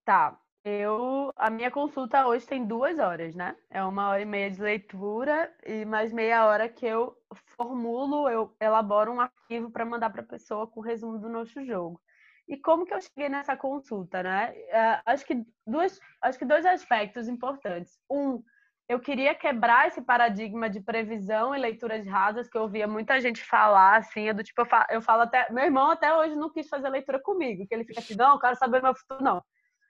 [0.04, 0.40] Tá.
[0.62, 3.56] Eu, a minha consulta hoje tem duas horas, né?
[3.70, 7.16] É uma hora e meia de leitura e mais meia hora que eu
[7.56, 11.64] formulo, eu elaboro um arquivo para mandar para a pessoa com o resumo do nosso
[11.64, 12.00] jogo.
[12.46, 14.52] E como que eu cheguei nessa consulta, né?
[14.52, 17.98] Uh, acho que duas, acho que dois aspectos importantes.
[18.10, 18.42] Um,
[18.90, 23.20] eu queria quebrar esse paradigma de previsão e leitura de rasas que eu ouvia muita
[23.20, 26.34] gente falar, assim, é do tipo, eu falo, eu falo, até, meu irmão até hoje
[26.34, 29.40] não quis fazer leitura comigo, que ele fica assim, não, quero saber meu futuro, não.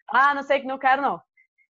[0.07, 1.19] Ah, não sei que não quero, não.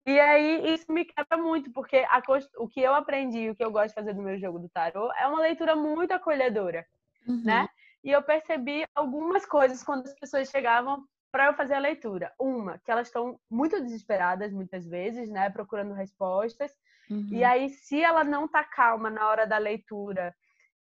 [0.06, 2.24] E aí isso me quebra muito, porque a,
[2.60, 5.12] o que eu aprendi, o que eu gosto de fazer no meu jogo do tarô,
[5.20, 6.86] é uma leitura muito acolhedora,
[7.28, 7.44] uhum.
[7.44, 7.68] né?
[8.06, 12.32] E eu percebi algumas coisas quando as pessoas chegavam para eu fazer a leitura.
[12.40, 16.72] Uma, que elas estão muito desesperadas muitas vezes, né, procurando respostas.
[17.10, 17.30] Uhum.
[17.32, 20.36] E aí, se ela não tá calma na hora da leitura,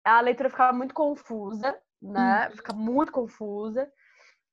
[0.04, 2.48] a leitura fica muito confusa, né?
[2.48, 2.56] Uhum.
[2.56, 3.90] Fica muito confusa.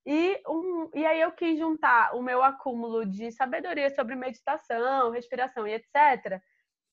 [0.06, 5.67] E, um, e aí eu quis juntar o meu acúmulo de sabedoria sobre meditação, respiração
[5.67, 6.38] e etc.
[6.38, 6.41] Uh,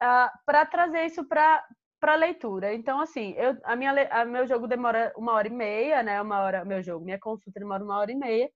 [0.01, 1.65] ah, para trazer isso para
[2.01, 2.73] para leitura.
[2.75, 6.21] Então, assim, eu, a minha, a meu jogo demora uma hora e meia, né?
[6.23, 8.49] Uma hora, meu jogo, minha consulta demora uma hora e meia.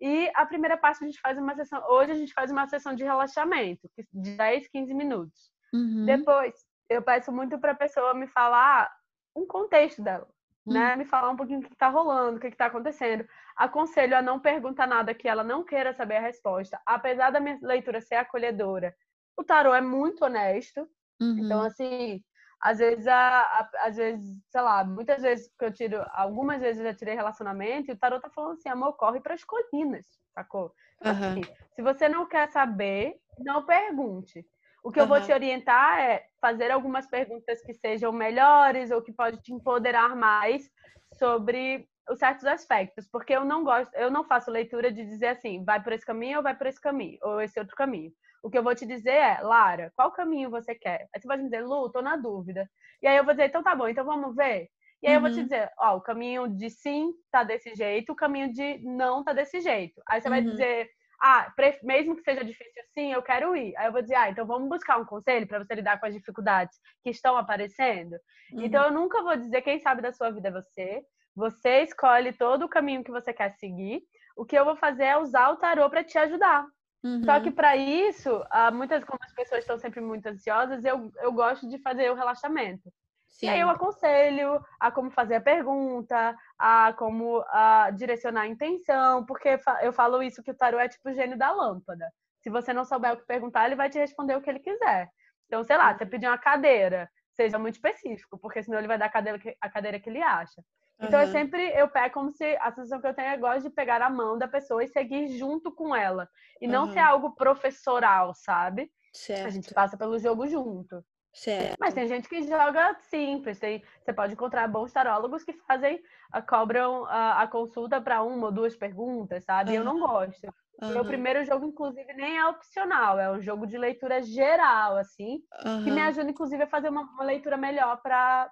[0.00, 1.82] E a primeira parte a gente faz uma sessão.
[1.90, 5.50] Hoje a gente faz uma sessão de relaxamento, de 10, 15 minutos.
[5.76, 6.04] Uhum.
[6.06, 6.54] Depois,
[6.88, 8.90] eu peço muito para a pessoa me falar
[9.34, 10.26] um contexto dela,
[10.64, 10.72] uhum.
[10.72, 10.96] né?
[10.96, 13.26] Me falar um pouquinho o que está rolando, o que está acontecendo.
[13.56, 16.80] Aconselho a não perguntar nada que ela não queira saber a resposta.
[16.86, 18.94] Apesar da minha leitura ser acolhedora,
[19.36, 20.88] o tarô é muito honesto.
[21.20, 21.38] Uhum.
[21.38, 22.22] Então, assim,
[22.60, 26.80] às vezes, a, a, às vezes, sei lá, muitas vezes que eu tiro, algumas vezes
[26.80, 30.06] eu já tirei relacionamento e o tarot tá falando assim, amor, corre para as colinas,
[30.34, 30.72] sacou?
[31.04, 31.10] Uhum.
[31.10, 31.40] Assim,
[31.74, 34.46] se você não quer saber, não pergunte.
[34.86, 35.04] O que uhum.
[35.04, 39.52] eu vou te orientar é fazer algumas perguntas que sejam melhores ou que pode te
[39.52, 40.70] empoderar mais
[41.18, 45.64] sobre os certos aspectos, porque eu não gosto, eu não faço leitura de dizer assim,
[45.64, 48.12] vai por esse caminho ou vai por esse caminho, ou esse outro caminho.
[48.44, 51.08] O que eu vou te dizer é, Lara, qual caminho você quer?
[51.12, 52.70] Aí você vai me dizer, Lu, tô na dúvida.
[53.02, 54.68] E aí eu vou dizer, então tá bom, então vamos ver.
[55.02, 55.16] E aí uhum.
[55.16, 55.42] eu vou te uhum.
[55.42, 59.60] dizer, ó, o caminho de sim tá desse jeito, o caminho de não tá desse
[59.60, 60.00] jeito.
[60.08, 60.34] Aí você uhum.
[60.34, 60.88] vai dizer,
[61.20, 61.52] ah,
[61.82, 63.76] mesmo que seja difícil assim, eu quero ir.
[63.76, 66.14] Aí eu vou dizer, ah, então vamos buscar um conselho para você lidar com as
[66.14, 68.12] dificuldades que estão aparecendo.
[68.52, 68.62] Uhum.
[68.62, 71.02] Então eu nunca vou dizer quem sabe da sua vida é você.
[71.34, 74.02] Você escolhe todo o caminho que você quer seguir.
[74.36, 76.66] O que eu vou fazer é usar o tarô para te ajudar.
[77.04, 77.22] Uhum.
[77.24, 81.32] Só que para isso, ah, muitas como as pessoas estão sempre muito ansiosas, eu, eu
[81.32, 82.90] gosto de fazer o relaxamento.
[83.38, 83.46] Sim.
[83.46, 89.26] E aí eu aconselho a como fazer a pergunta, a como a direcionar a intenção,
[89.26, 92.10] porque eu falo isso que o tarô é tipo o gênio da lâmpada.
[92.40, 95.10] Se você não souber o que perguntar, ele vai te responder o que ele quiser.
[95.46, 99.06] Então, sei lá, você pedir uma cadeira, seja muito específico, porque senão ele vai dar
[99.06, 100.62] a cadeira que, a cadeira que ele acha.
[100.98, 101.26] Então, uhum.
[101.26, 104.00] eu sempre eu pego como se a sensação que eu tenho é gosto de pegar
[104.00, 106.26] a mão da pessoa e seguir junto com ela.
[106.58, 108.90] E não ser algo professoral, sabe?
[109.12, 109.46] Certo.
[109.46, 111.04] A gente passa pelo jogo junto.
[111.36, 111.76] Certo.
[111.78, 113.58] Mas tem gente que joga simples.
[113.58, 118.46] Tem, você pode encontrar bons tarólogos que fazem, a, cobram a, a consulta para uma
[118.46, 119.72] ou duas perguntas, sabe?
[119.72, 119.76] Uhum.
[119.76, 120.46] Eu não gosto.
[120.80, 120.92] Uhum.
[120.92, 125.84] Meu primeiro jogo, inclusive, nem é opcional, é um jogo de leitura geral, assim, uhum.
[125.84, 128.50] que me ajuda, inclusive, a fazer uma, uma leitura melhor para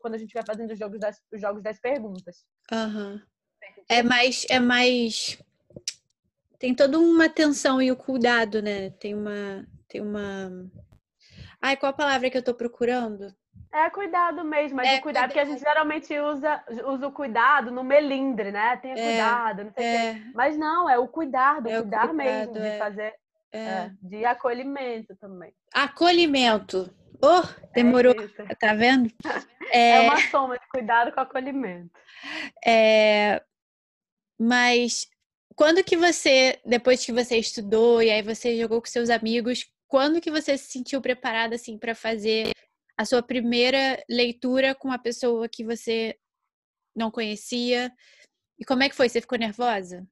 [0.00, 2.46] quando a gente vai fazendo os jogos das, os jogos das perguntas.
[2.72, 3.20] Uhum.
[3.90, 5.38] É mais, é mais.
[6.58, 8.88] Tem toda uma atenção e o cuidado, né?
[8.90, 9.66] Tem uma.
[9.86, 10.50] Tem uma
[11.64, 13.34] Ai, qual a palavra que eu tô procurando?
[13.72, 17.70] É cuidado mesmo, mas é, o cuidado, que a gente geralmente usa, usa o cuidado
[17.70, 18.76] no melindre, né?
[18.76, 20.14] Tenha é, cuidado, não sei o é.
[20.14, 20.22] quê.
[20.34, 22.78] Mas não, é o cuidado, é cuidar cuidado, mesmo, de é.
[22.78, 23.14] fazer.
[23.50, 23.90] É.
[24.02, 25.54] de acolhimento também.
[25.72, 26.94] Acolhimento.
[27.22, 28.14] Oh, demorou.
[28.60, 29.10] tá vendo?
[29.72, 30.02] É...
[30.02, 31.90] uma soma de cuidado com acolhimento.
[32.64, 33.42] É...
[34.38, 35.08] Mas
[35.56, 40.20] quando que você, depois que você estudou e aí você jogou com seus amigos, quando
[40.20, 42.50] que você se sentiu preparada assim para fazer
[42.98, 46.18] a sua primeira leitura com uma pessoa que você
[46.96, 47.92] não conhecia?
[48.58, 49.08] E como é que foi?
[49.08, 50.04] Você ficou nervosa?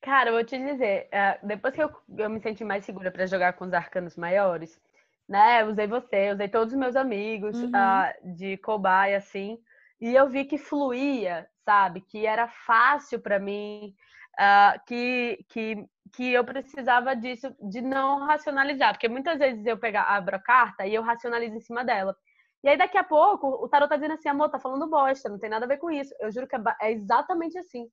[0.00, 3.26] Cara, eu vou te dizer, eh, depois que eu, eu me senti mais segura para
[3.26, 4.80] jogar com os arcanos maiores,
[5.28, 5.62] né?
[5.62, 7.68] Usei você, usei todos os meus amigos uhum.
[7.68, 9.58] uh, de cobaia, assim,
[10.00, 12.00] e eu vi que fluía, sabe?
[12.00, 13.94] Que era fácil para mim,
[14.38, 19.98] uh, que, que que eu precisava disso, de não racionalizar, porque muitas vezes eu pego,
[19.98, 22.16] abro a carta e eu racionalizo em cima dela.
[22.62, 25.38] E aí daqui a pouco o tarot tá dizendo assim, amor, tá falando bosta, não
[25.38, 26.14] tem nada a ver com isso.
[26.20, 27.88] Eu juro que é, é exatamente assim.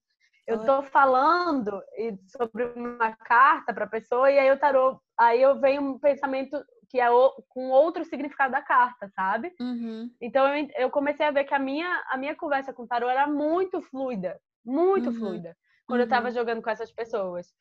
[0.45, 1.83] Eu tô falando
[2.27, 6.57] sobre uma carta para pessoa e aí o tarot, aí eu venho um pensamento
[6.89, 9.53] que é o, com outro significado da carta, sabe?
[9.59, 10.09] Uhum.
[10.21, 13.11] Então eu, eu, comecei a ver que a minha a minha conversa com o tarot
[13.11, 15.15] era muito fluida, muito uhum.
[15.15, 16.05] fluida, quando uhum.
[16.05, 17.53] eu tava jogando com essas pessoas.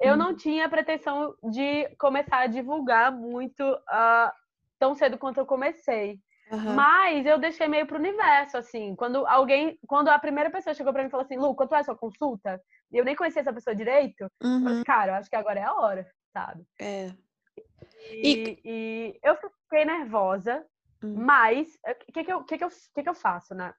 [0.00, 4.32] Eu não tinha pretensão de começar a divulgar muito uh,
[4.78, 6.18] tão cedo quanto eu comecei.
[6.50, 6.74] Uhum.
[6.74, 8.94] Mas eu deixei meio pro universo, assim.
[8.94, 11.78] Quando alguém, quando a primeira pessoa chegou para mim e falou assim, Lu, quanto é
[11.78, 12.60] a sua consulta?
[12.90, 14.26] E eu nem conhecia essa pessoa direito.
[14.42, 14.56] Uhum.
[14.56, 16.66] Eu falei, assim, cara, eu acho que agora é a hora, sabe?
[16.78, 17.10] É.
[18.10, 18.60] E, e...
[18.64, 20.64] e eu fiquei nervosa,
[21.02, 21.14] uhum.
[21.16, 23.72] mas o que, que, eu, que, que, eu, que, que eu faço, né?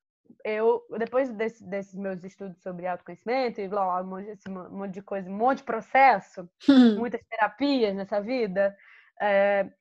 [0.43, 4.93] Eu, depois desse, desses meus estudos sobre autoconhecimento e blá, blá, um, monte, esse monte
[4.93, 6.49] de coisa, um monte de processo,
[6.97, 8.75] muitas terapias nessa vida,
[9.21, 9.71] o é,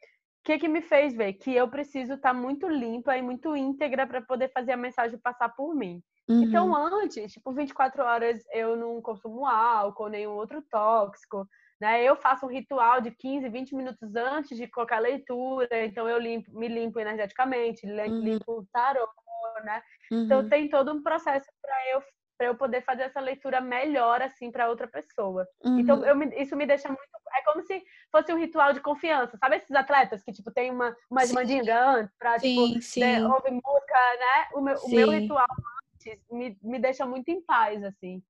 [0.45, 1.35] que, que me fez ver?
[1.35, 5.19] Que eu preciso estar tá muito limpa e muito íntegra para poder fazer a mensagem
[5.19, 6.03] passar por mim.
[6.29, 6.43] Uhum.
[6.45, 11.47] Então, antes, tipo, 24 horas eu não consumo álcool, nenhum outro tóxico,
[11.81, 12.03] né?
[12.05, 16.57] Eu faço um ritual de 15, 20 minutos antes de qualquer leitura, então eu limpo,
[16.57, 18.21] me limpo energeticamente, uhum.
[18.21, 19.13] limpo o tarot,
[19.63, 19.83] né?
[20.07, 20.25] Então, uhum.
[20.25, 22.03] Então tem todo um processo para eu
[22.39, 25.47] para eu poder fazer essa leitura melhor assim para outra pessoa.
[25.65, 25.79] Uhum.
[25.79, 27.01] Então eu, isso me deixa muito
[27.35, 29.37] é como se fosse um ritual de confiança.
[29.39, 32.67] Sabe esses atletas que tipo tem uma uma mandinga antes para tipo
[33.01, 34.49] né, ouvir música, né?
[34.55, 35.47] O meu, o meu ritual
[35.95, 38.23] antes me, me deixa muito em paz assim.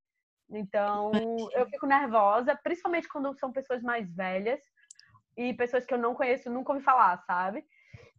[0.55, 1.11] Então,
[1.53, 4.61] eu fico nervosa, principalmente quando são pessoas mais velhas
[5.37, 7.65] e pessoas que eu não conheço, nunca ouvi falar, sabe?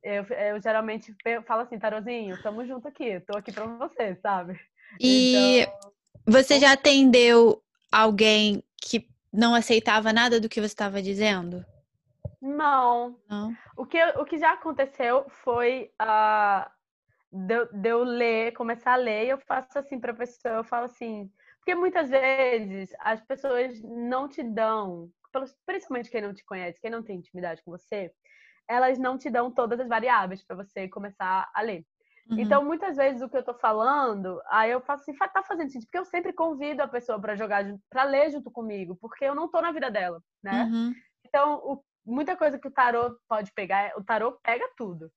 [0.03, 4.59] Eu, eu geralmente falo assim, Tarozinho, tamo junto aqui, tô aqui pra você, sabe?
[4.99, 5.91] E então...
[6.27, 11.65] você já atendeu alguém que não aceitava nada do que você estava dizendo?
[12.41, 13.17] Não.
[13.29, 13.55] não.
[13.77, 16.69] O, que, o que já aconteceu foi uh,
[17.31, 20.85] de, de eu ler, começar a ler, e eu faço assim pra pessoa, eu falo
[20.85, 25.09] assim, porque muitas vezes as pessoas não te dão
[25.65, 28.11] principalmente quem não te conhece, quem não tem intimidade com você,
[28.73, 31.85] elas não te dão todas as variáveis para você começar a ler.
[32.29, 32.39] Uhum.
[32.39, 35.87] Então, muitas vezes o que eu tô falando, aí eu faço assim, tá fazendo sentido,
[35.87, 39.49] porque eu sempre convido a pessoa para jogar, para ler junto comigo, porque eu não
[39.49, 40.63] tô na vida dela, né?
[40.63, 40.93] Uhum.
[41.25, 45.11] Então, o, muita coisa que o tarô pode pegar, o tarô pega tudo.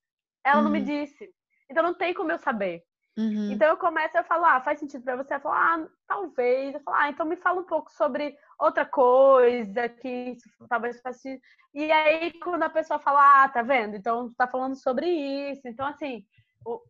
[0.45, 0.65] Ela uhum.
[0.65, 0.85] não me uhum.
[0.85, 1.31] disse.
[1.71, 2.83] Então, não tem como eu saber.
[3.17, 3.51] Uhum.
[3.51, 5.33] Então, eu começo a falar, ah, faz sentido para você?
[5.35, 6.75] Ela fala, ah, talvez.
[6.75, 10.37] Eu falo, ah, então me fala um pouco sobre outra coisa que
[10.69, 11.29] talvez faça
[11.75, 13.97] E aí, quando a pessoa fala, ah, tá vendo?
[13.97, 15.67] Então, tá falando sobre isso.
[15.67, 16.25] Então, assim,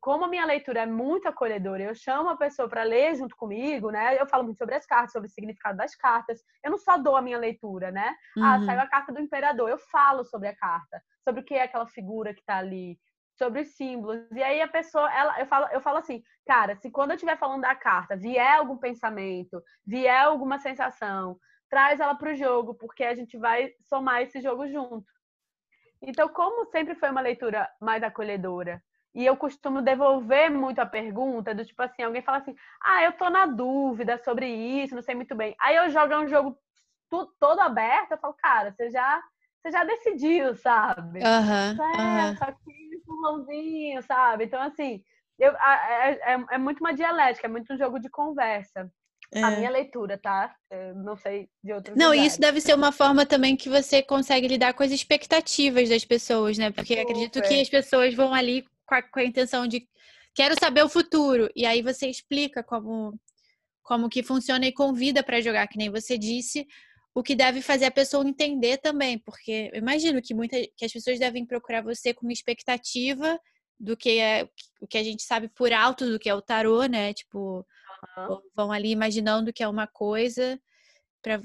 [0.01, 3.91] como a minha leitura é muito acolhedora, eu chamo a pessoa para ler junto comigo,
[3.91, 4.21] né?
[4.21, 6.43] Eu falo muito sobre as cartas, sobre o significado das cartas.
[6.65, 8.15] Eu não só dou a minha leitura, né?
[8.37, 8.45] Uhum.
[8.45, 11.63] Ah, saiu a carta do imperador, eu falo sobre a carta, sobre o que é
[11.63, 12.99] aquela figura que está ali,
[13.37, 14.27] sobre os símbolos.
[14.33, 17.39] E aí a pessoa, ela, eu falo, eu falo assim, cara, se quando eu estiver
[17.39, 23.05] falando da carta, vier algum pensamento, vier alguma sensação, traz ela para o jogo, porque
[23.05, 25.07] a gente vai somar esse jogo junto.
[26.01, 28.83] Então, como sempre foi uma leitura mais acolhedora,
[29.15, 33.13] e eu costumo devolver muito a pergunta, do tipo assim, alguém fala assim, ah, eu
[33.13, 35.57] tô na dúvida sobre isso, não sei muito bem.
[35.59, 36.59] Aí eu jogo um jogo
[37.41, 39.23] todo aberto, eu falo, cara, você já,
[39.63, 41.21] você já decidiu, sabe?
[41.21, 42.37] Uhum, é, uhum.
[42.37, 44.45] só que empurrãozinho, sabe?
[44.45, 45.03] Então, assim,
[45.39, 48.91] eu, é, é, é, muito uma dialética, é muito um jogo de conversa.
[49.33, 49.43] É.
[49.43, 50.55] A minha leitura, tá?
[50.71, 52.33] Eu não sei de outros Não, lugares.
[52.33, 56.57] isso deve ser uma forma também que você consegue lidar com as expectativas das pessoas,
[56.57, 56.71] né?
[56.71, 59.89] Porque acredito que as pessoas vão ali com a, com a intenção de
[60.33, 61.51] quero saber o futuro.
[61.57, 63.19] E aí você explica como,
[63.83, 66.65] como que funciona e convida para jogar, que nem você disse,
[67.17, 70.93] o que deve fazer a pessoa entender também, porque eu imagino que muita, que as
[70.93, 73.41] pessoas devem procurar você com uma expectativa
[73.81, 74.47] do que é
[74.83, 77.15] o que a gente sabe por alto do que é o tarô, né?
[77.15, 77.67] Tipo,
[78.19, 78.41] uhum.
[78.55, 80.61] vão ali imaginando que é uma coisa
[81.23, 81.41] para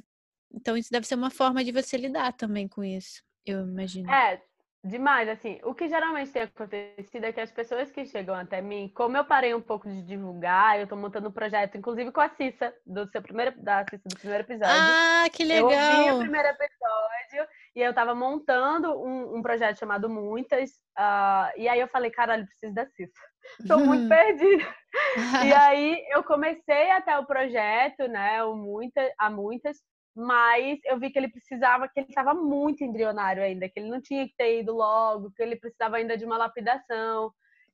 [0.54, 4.12] então isso deve ser uma forma de você lidar também com isso, eu imagino.
[4.12, 4.44] É,
[4.84, 8.92] Demais, assim, o que geralmente tem acontecido é que as pessoas que chegam até mim,
[8.96, 12.30] como eu parei um pouco de divulgar, eu tô montando um projeto, inclusive com a
[12.30, 14.74] Cissa, do seu primeiro, da Cissa do primeiro episódio.
[14.76, 15.72] Ah, que legal!
[15.72, 21.54] Eu ouvi o primeiro episódio e eu tava montando um, um projeto chamado Muitas, uh,
[21.56, 23.22] e aí eu falei, caralho, preciso da Cissa.
[23.68, 24.66] Tô muito perdida.
[25.46, 29.78] e aí eu comecei até o projeto, né, o Muita, a Muitas,
[30.16, 34.02] mas eu vi que ele precisava, que ele estava muito embrionário ainda, que ele não
[34.02, 37.32] tinha que ter ido logo, que ele precisava ainda de uma lapidação.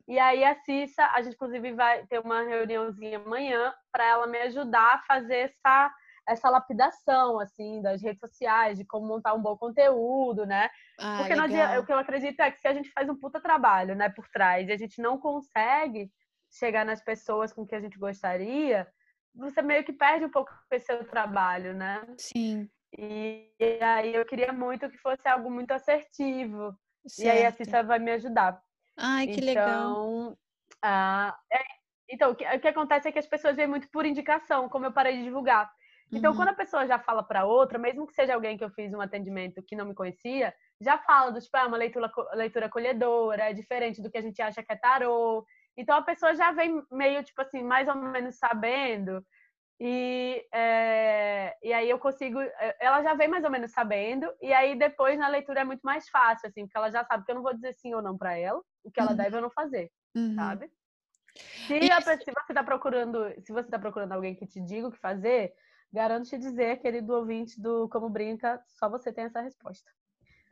[0.08, 4.38] E aí a Cissa, a gente inclusive vai ter uma reuniãozinha amanhã para ela me
[4.40, 5.92] ajudar a fazer essa
[6.28, 10.70] essa lapidação assim das redes sociais, de como montar um bom conteúdo, né?
[11.00, 13.40] Ah, Porque adianta, o que eu acredito é que se a gente faz um puta
[13.40, 16.12] trabalho, né, por trás, e a gente não consegue
[16.52, 18.86] chegar nas pessoas com que a gente gostaria,
[19.38, 22.06] você meio que perde um pouco esse seu trabalho, né?
[22.18, 22.70] Sim.
[22.98, 26.76] E, e aí eu queria muito que fosse algo muito assertivo.
[27.08, 27.28] Certo.
[27.28, 28.62] E aí a Cissa vai me ajudar.
[28.98, 30.38] Ai, que então, legal.
[30.82, 31.60] Ah, é,
[32.10, 34.86] então, o que, o que acontece é que as pessoas vêm muito por indicação, como
[34.86, 35.70] eu parei de divulgar.
[36.12, 36.38] Então, uhum.
[36.38, 39.02] quando a pessoa já fala para outra, mesmo que seja alguém que eu fiz um
[39.02, 43.54] atendimento que não me conhecia, já fala do tipo, é uma leitura, leitura acolhedora, é
[43.54, 45.46] diferente do que a gente acha que é tarô.
[45.78, 49.24] Então a pessoa já vem meio, tipo assim, mais ou menos sabendo.
[49.80, 52.42] E, é, e aí eu consigo.
[52.42, 55.82] É, ela já vem mais ou menos sabendo, e aí depois na leitura é muito
[55.82, 58.18] mais fácil, assim, porque ela já sabe que eu não vou dizer sim ou não
[58.18, 59.18] para ela, o que ela uhum.
[59.18, 60.34] deve ou não fazer, uhum.
[60.34, 60.72] sabe?
[61.68, 64.92] Se, a, se você está procurando, se você tá procurando alguém que te diga o
[64.92, 65.54] que fazer,
[65.94, 69.92] garanto te dizer, querido ouvinte do Como Brinca, só você tem essa resposta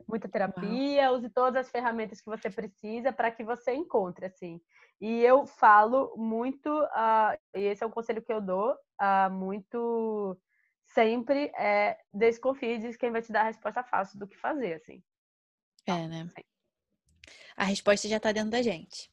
[0.08, 1.16] muita terapia, Uau.
[1.16, 4.60] use todas as ferramentas que você precisa para que você encontre, assim.
[5.00, 10.38] E eu falo muito, uh, e esse é um conselho que eu dou, uh, muito
[10.86, 15.02] sempre, é desconfie de quem vai te dar a resposta fácil do que fazer, assim.
[15.86, 16.28] É, né?
[17.56, 19.10] A resposta já está dentro da gente.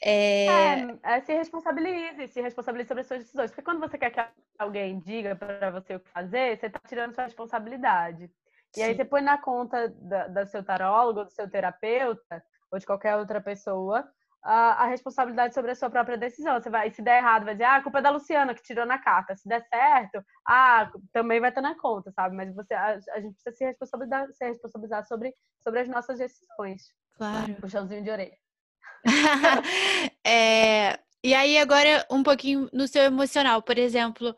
[0.00, 0.46] É...
[0.46, 1.20] É, é...
[1.20, 3.50] se responsabilize, se responsabilize sobre as suas decisões.
[3.50, 4.20] Porque quando você quer que
[4.58, 8.30] alguém diga para você o que fazer, você está tirando sua responsabilidade.
[8.76, 12.86] E aí você põe na conta da, da seu tarólogo, do seu terapeuta, ou de
[12.86, 14.06] qualquer outra pessoa,
[14.42, 16.60] a, a, responsabilidade sobre a sua própria decisão.
[16.60, 18.86] Você vai, se der errado, vai dizer, ah, a culpa é da Luciana que tirou
[18.86, 19.34] na carta.
[19.34, 22.36] Se der certo, ah, também vai estar na conta, sabe?
[22.36, 26.92] Mas você, a, a gente precisa se responsabilizar, se responsabilizar sobre, sobre as nossas decisões.
[27.14, 27.54] Claro.
[27.54, 28.36] Puxãozinho de orelha.
[30.24, 34.34] é, e aí, agora, um pouquinho no seu emocional, por exemplo.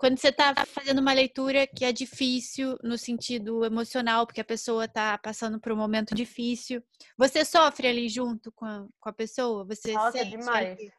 [0.00, 4.86] Quando você está fazendo uma leitura que é difícil no sentido emocional, porque a pessoa
[4.86, 6.82] está passando por um momento difícil,
[7.18, 9.62] você sofre ali junto com a, com a pessoa?
[9.66, 10.70] Você Nossa, demais.
[10.70, 10.92] Ali?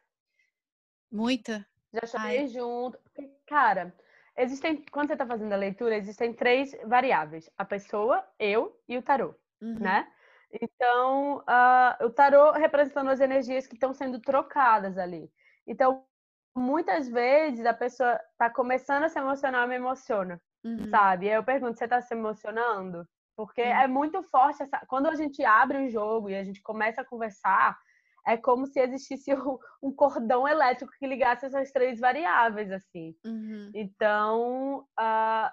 [1.10, 1.66] Muita?
[1.92, 2.46] Já chorei Ai.
[2.46, 2.96] junto.
[3.44, 3.92] Cara,
[4.38, 9.02] existem, quando você está fazendo a leitura, existem três variáveis: a pessoa, eu e o
[9.02, 9.80] tarô, uhum.
[9.80, 10.06] né?
[10.52, 15.28] Então, uh, o tarô representando as energias que estão sendo trocadas ali.
[15.66, 16.04] Então,
[16.54, 20.88] muitas vezes a pessoa está começando a se emocionar, me emociona, uhum.
[20.90, 21.28] sabe?
[21.28, 23.06] Aí eu pergunto, você está se emocionando?
[23.36, 23.68] Porque uhum.
[23.68, 24.80] é muito forte essa...
[24.86, 27.76] quando a gente abre o jogo e a gente começa a conversar,
[28.26, 29.30] é como se existisse
[29.82, 33.14] um cordão elétrico que ligasse essas três variáveis, assim.
[33.24, 33.70] Uhum.
[33.74, 35.50] Então, uh,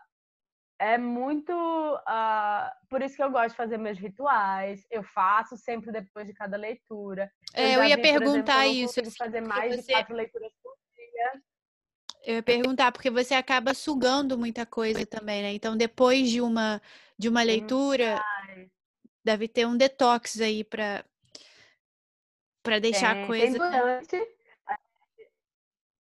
[0.80, 1.52] é muito.
[1.52, 4.86] Uh, por isso que eu gosto de fazer meus rituais.
[4.90, 7.30] Eu faço sempre depois de cada leitura.
[7.54, 9.00] É, eu, eu ia vi, perguntar exemplo, eu isso.
[9.00, 9.82] Eu fazer mais você...
[9.82, 10.79] de quatro leituras por.
[12.24, 15.54] Eu ia perguntar, porque você acaba sugando muita coisa também, né?
[15.54, 16.82] Então, depois de uma,
[17.18, 18.24] de uma leitura,
[19.24, 21.04] deve ter um detox aí para
[22.62, 23.46] para deixar tem, a coisa.
[23.46, 24.40] Tem durante.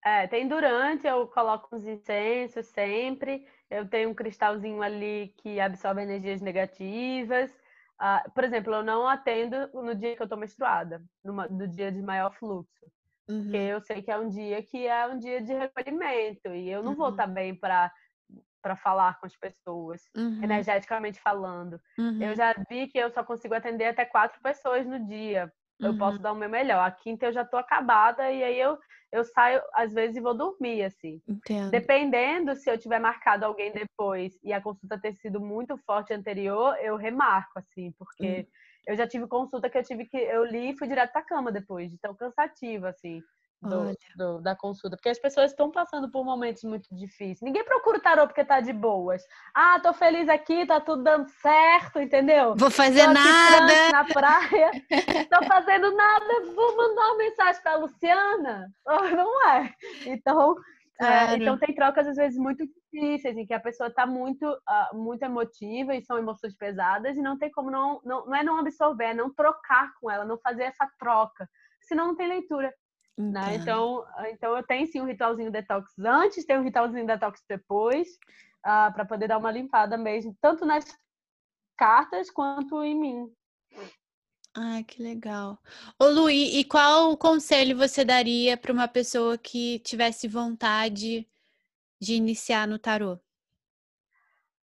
[0.04, 3.46] É, tem durante, eu coloco os incensos sempre.
[3.70, 7.50] Eu tenho um cristalzinho ali que absorve energias negativas.
[8.00, 12.00] Uh, por exemplo, eu não atendo no dia que eu tô menstruada, no dia de
[12.00, 12.86] maior fluxo.
[13.28, 13.42] Uhum.
[13.42, 16.48] Porque eu sei que é um dia que é um dia de recolhimento.
[16.48, 16.96] E eu não uhum.
[16.96, 17.92] vou estar bem para
[18.60, 20.42] para falar com as pessoas, uhum.
[20.42, 21.80] energeticamente falando.
[21.96, 22.34] Eu uhum.
[22.34, 25.50] já vi que eu só consigo atender até quatro pessoas no dia,
[25.80, 25.98] eu uhum.
[25.98, 26.84] posso dar o meu melhor.
[26.84, 28.76] A quinta eu já tô acabada e aí eu,
[29.12, 31.22] eu saio, às vezes, e vou dormir, assim.
[31.26, 31.70] Entendo.
[31.70, 36.76] Dependendo se eu tiver marcado alguém depois e a consulta ter sido muito forte anterior,
[36.80, 38.46] eu remarco, assim, porque uhum.
[38.88, 40.16] Eu já tive consulta que eu tive que.
[40.16, 43.22] Eu li e fui direto pra cama depois, de tão cansativo, assim
[43.60, 47.40] do, do, da consulta, porque as pessoas estão passando por momentos muito difíceis.
[47.40, 49.22] Ninguém procura o tarô porque tá de boas.
[49.54, 52.54] Ah, tô feliz aqui, tá tudo dando certo, entendeu?
[52.56, 54.70] Vou fazer nada na praia,
[55.30, 58.72] tô fazendo nada, vou mandar uma mensagem para Luciana.
[58.86, 59.74] Não é?
[60.06, 60.54] Então,
[60.98, 61.32] claro.
[61.32, 64.96] é, então tem trocas às vezes muito difíceis em que a pessoa tá muito uh,
[64.96, 68.58] muito emotiva e são emoções pesadas e não tem como não, não não é não
[68.58, 71.48] absorver, é não trocar com ela, não fazer essa troca.
[71.82, 72.72] Senão não tem leitura.
[73.16, 73.56] Né?
[73.56, 78.14] Então, então eu tenho sim um ritualzinho detox antes, tem um ritualzinho detox depois, uh,
[78.62, 80.84] ah, para poder dar uma limpada mesmo, tanto nas
[81.76, 83.32] cartas quanto em mim.
[84.54, 85.58] Ah, que legal.
[85.98, 91.28] Ô Lu, e qual conselho você daria para uma pessoa que tivesse vontade
[92.00, 93.20] de iniciar no tarô?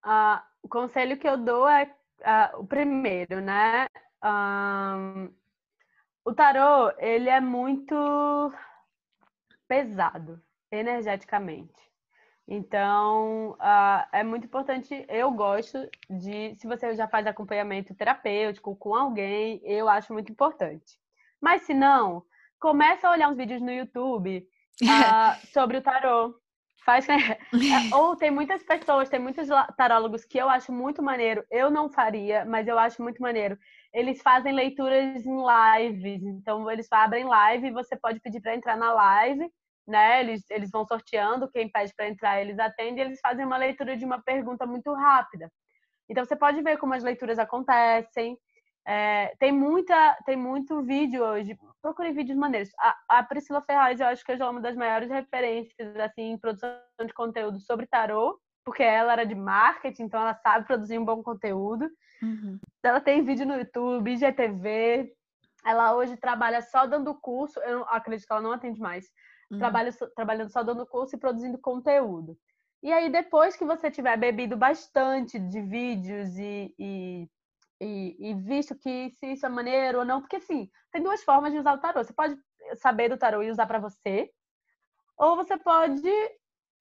[0.04, 1.84] Uh, o conselho que eu dou é
[2.20, 3.86] uh, o primeiro, né?
[6.24, 7.94] O tarô, ele é muito
[9.68, 11.85] pesado energeticamente.
[12.48, 15.04] Então, uh, é muito importante.
[15.08, 15.78] Eu gosto
[16.08, 20.98] de, se você já faz acompanhamento terapêutico com alguém, eu acho muito importante.
[21.40, 22.22] Mas se não,
[22.60, 24.46] começa a olhar uns vídeos no YouTube
[24.82, 26.34] uh, sobre o tarô.
[26.84, 27.16] Faz, né?
[27.92, 31.44] Ou tem muitas pessoas, tem muitos tarólogos que eu acho muito maneiro.
[31.50, 33.58] Eu não faria, mas eu acho muito maneiro
[33.96, 36.22] eles fazem leituras em lives.
[36.22, 39.50] Então, eles abrem live e você pode pedir para entrar na live,
[39.86, 40.20] né?
[40.20, 44.04] Eles, eles vão sorteando, quem pede para entrar, eles atendem, eles fazem uma leitura de
[44.04, 45.50] uma pergunta muito rápida.
[46.08, 48.38] Então, você pode ver como as leituras acontecem.
[48.86, 51.58] É, tem, muita, tem muito vídeo hoje.
[51.82, 52.70] Procure vídeos maneiros.
[52.78, 56.70] A, a Priscila Ferraz, eu acho que é uma das maiores referências assim, em produção
[57.04, 61.22] de conteúdo sobre tarô porque ela era de marketing, então ela sabe produzir um bom
[61.22, 61.88] conteúdo.
[62.20, 62.58] Uhum.
[62.82, 65.12] Ela tem vídeo no YouTube, IGTV.
[65.64, 67.60] Ela hoje trabalha só dando curso.
[67.60, 69.06] Eu acredito que ela não atende mais.
[69.50, 69.58] Uhum.
[69.58, 72.36] Trabalha, trabalhando só dando curso e produzindo conteúdo.
[72.82, 77.28] E aí, depois que você tiver bebido bastante de vídeos e, e,
[77.80, 81.52] e, e, visto que se isso é maneiro ou não, porque assim, tem duas formas
[81.52, 82.02] de usar o tarô.
[82.02, 82.36] Você pode
[82.76, 84.30] saber do tarô e usar para você,
[85.16, 86.10] ou você pode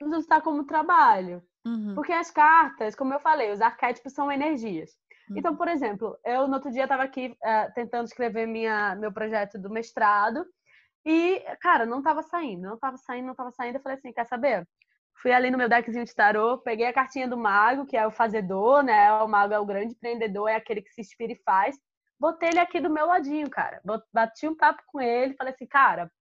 [0.02, 1.42] usar como trabalho.
[1.66, 1.96] Uhum.
[1.96, 4.92] Porque as cartas, como eu falei, os arquétipos são energias.
[5.30, 5.38] Uhum.
[5.38, 9.58] Então, por exemplo, eu no outro dia estava aqui uh, tentando escrever minha, meu projeto
[9.58, 10.46] do mestrado
[11.06, 13.76] e, cara, não estava saindo, não estava saindo, não estava saindo.
[13.76, 14.68] Eu falei assim, quer saber?
[15.22, 18.12] Fui ali no meu deckzinho de tarô, peguei a cartinha do mago, que é o
[18.12, 19.12] fazedor, né?
[19.22, 21.78] O mago é o grande empreendedor, é aquele que se inspira e faz.
[22.20, 23.82] Botei ele aqui do meu ladinho, cara.
[24.12, 26.12] Bati um papo com ele, falei assim, cara,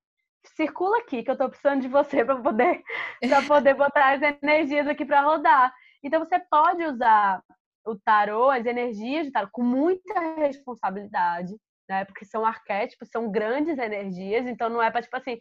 [0.55, 2.83] circula aqui, que eu tô precisando de você para poder,
[3.21, 5.73] pra poder botar as energias aqui para rodar.
[6.03, 7.43] Então você pode usar
[7.87, 11.57] o tarô, as energias de tarô, com muita responsabilidade,
[11.89, 12.05] né?
[12.05, 15.39] Porque são arquétipos, são grandes energias, então não é para, tipo assim,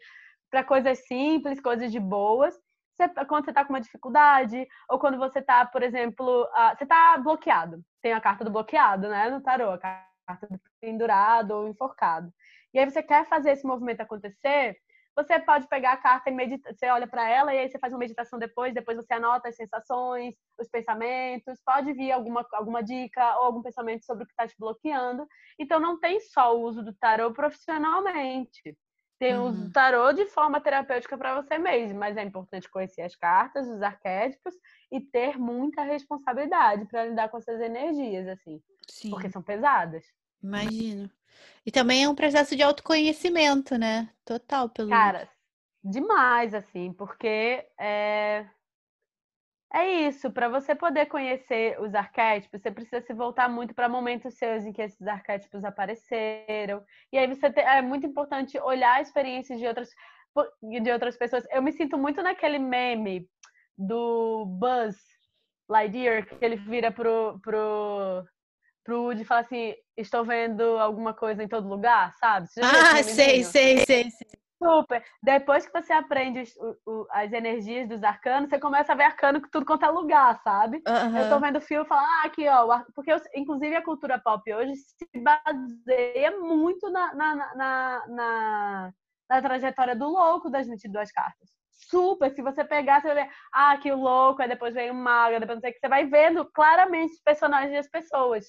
[0.49, 2.55] para coisas simples, coisas de boas.
[2.95, 6.83] Você, quando você está com uma dificuldade, ou quando você está, por exemplo, uh, você
[6.83, 7.83] está bloqueado.
[8.01, 9.29] Tem a carta do bloqueado, né?
[9.29, 12.31] No tarô, a carta do pendurado ou enforcado.
[12.73, 14.77] E aí você quer fazer esse movimento acontecer,
[15.15, 17.93] Você pode pegar a carta e meditar, você olha para ela e aí você faz
[17.93, 23.37] uma meditação depois, depois você anota as sensações, os pensamentos, pode vir alguma, alguma dica
[23.37, 25.27] ou algum pensamento sobre o que está te bloqueando.
[25.59, 28.75] Então não tem só o uso do tarô profissionalmente.
[29.19, 33.03] Tem o uso do tarô de forma terapêutica para você mesmo, mas é importante conhecer
[33.03, 34.53] as cartas, os arquétipos
[34.91, 38.61] e ter muita responsabilidade para lidar com essas energias, assim.
[38.89, 39.11] Sim.
[39.11, 40.03] Porque são pesadas.
[40.43, 41.09] Imagino.
[41.65, 44.09] E também é um processo de autoconhecimento, né?
[44.25, 45.29] Total, pelo Cara,
[45.83, 48.45] demais, assim, porque é,
[49.73, 54.35] é isso, para você poder conhecer os arquétipos, você precisa se voltar muito para momentos
[54.35, 56.83] seus em que esses arquétipos apareceram.
[57.11, 59.89] E aí você é muito importante olhar experiências de outras
[60.61, 61.45] de outras pessoas.
[61.51, 63.29] Eu me sinto muito naquele meme
[63.77, 64.97] do Buzz
[65.69, 68.25] Lightyear que ele vira pro pro
[68.83, 72.47] pro Woody e fala assim: estou vendo alguma coisa em todo lugar, sabe?
[72.61, 74.43] ah, sei, sei, sei, sei.
[74.63, 75.03] Super.
[75.21, 76.55] Depois que você aprende os,
[76.85, 80.39] o, as energias dos arcanos, você começa a ver arcano que tudo quanto é lugar,
[80.41, 80.81] sabe?
[80.87, 81.17] Uhum.
[81.17, 82.81] Eu tô vendo o filme e falo, ah, aqui, ó.
[82.95, 88.93] Porque, eu, inclusive, a cultura pop hoje se baseia muito na, na, na, na,
[89.29, 91.49] na trajetória do louco das 22 cartas.
[91.89, 92.33] Super.
[92.33, 95.39] Se você pegar, você vai ver, ah, aqui o louco, aí depois vem o mago,
[95.39, 95.79] depois não sei o que.
[95.79, 98.45] Você vai vendo claramente os personagens das pessoas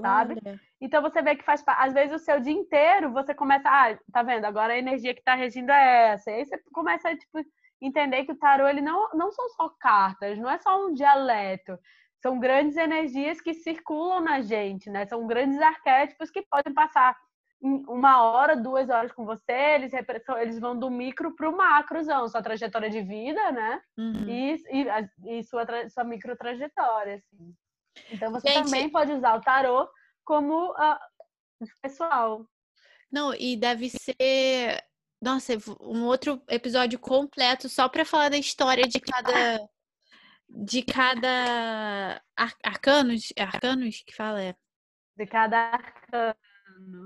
[0.00, 0.40] sabe?
[0.44, 0.60] Olha.
[0.80, 4.22] Então você vê que faz às vezes o seu dia inteiro você começa, ah, tá
[4.22, 4.44] vendo?
[4.44, 6.30] Agora a energia que tá regindo é essa.
[6.30, 7.38] E aí você começa a tipo
[7.80, 11.78] entender que o tarô ele não não são só cartas, não é só um dialeto.
[12.20, 15.04] São grandes energias que circulam na gente, né?
[15.06, 17.16] São grandes arquétipos que podem passar
[17.60, 19.92] uma hora, duas horas com você, eles,
[20.38, 23.80] eles vão do micro para o macrozão, sua trajetória de vida, né?
[23.96, 24.28] Uhum.
[24.28, 27.54] E, e, e, sua, sua micro trajetória, assim.
[28.10, 29.88] Então você Gente, também pode usar o tarô
[30.24, 30.98] como uh,
[31.82, 32.46] pessoal.
[33.10, 34.82] Não, e deve ser,
[35.22, 39.60] nossa, um outro episódio completo só para falar da história de cada
[40.48, 44.54] de cada ar, arcanos, arcanos que fala é.
[45.16, 46.36] De cada arcano.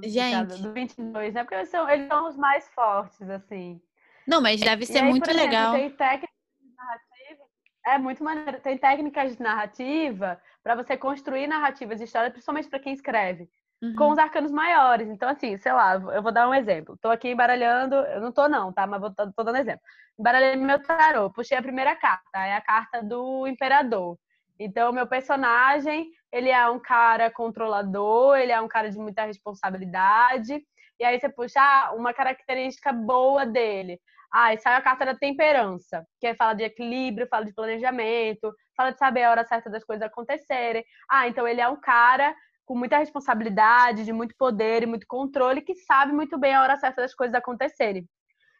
[0.04, 1.42] Gente, cada, do 22, né?
[1.44, 3.80] Porque eles são, eles são os mais fortes assim.
[4.26, 5.72] Não, mas deve ser aí, muito exemplo, legal.
[5.74, 6.36] Tem técnicas
[6.76, 7.44] narrativa,
[7.86, 8.60] é muito maneiro.
[8.60, 13.48] Tem técnicas de narrativa para você construir narrativas de história, principalmente para quem escreve,
[13.80, 13.94] uhum.
[13.96, 15.08] com os arcanos maiores.
[15.08, 16.94] Então, assim, sei lá, eu vou dar um exemplo.
[16.94, 18.86] Estou aqui embaralhando, eu não estou não, tá?
[18.86, 19.80] Mas vou, tô, dando exemplo.
[20.18, 24.18] Embaralhei meu tarô, puxei a primeira carta, é a carta do imperador.
[24.60, 30.62] Então, meu personagem, ele é um cara controlador, ele é um cara de muita responsabilidade.
[31.00, 33.98] E aí você puxa ah, uma característica boa dele.
[34.30, 38.92] Ah, e sai a carta da temperança, que fala de equilíbrio, fala de planejamento, fala
[38.92, 40.84] de saber a hora certa das coisas acontecerem.
[41.10, 45.62] Ah, então ele é um cara com muita responsabilidade, de muito poder e muito controle,
[45.62, 48.06] que sabe muito bem a hora certa das coisas acontecerem.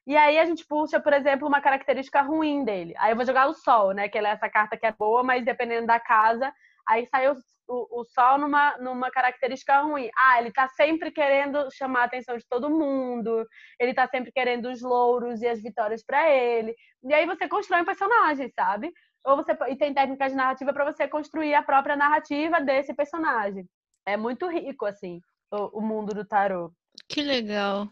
[0.06, 2.94] E aí a gente puxa, por exemplo, uma característica ruim dele.
[2.96, 4.08] Aí eu vou jogar o sol, né?
[4.08, 6.50] Que é essa carta que é boa, mas dependendo da casa,
[6.88, 7.36] aí sai o,
[7.68, 10.08] o, o, sol numa, numa característica ruim.
[10.16, 13.46] Ah, ele tá sempre querendo chamar a atenção de todo mundo,
[13.78, 16.74] ele tá sempre querendo os louros e as vitórias para ele.
[17.04, 18.90] E aí você constrói um personagem, sabe?
[19.24, 23.68] Ou você e tem técnicas de narrativa para você construir a própria narrativa desse personagem.
[24.06, 25.20] É muito rico assim,
[25.52, 26.72] o, o mundo do tarô.
[27.08, 27.88] Que legal.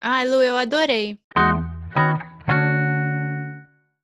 [0.00, 1.18] Ai, Lu, eu adorei.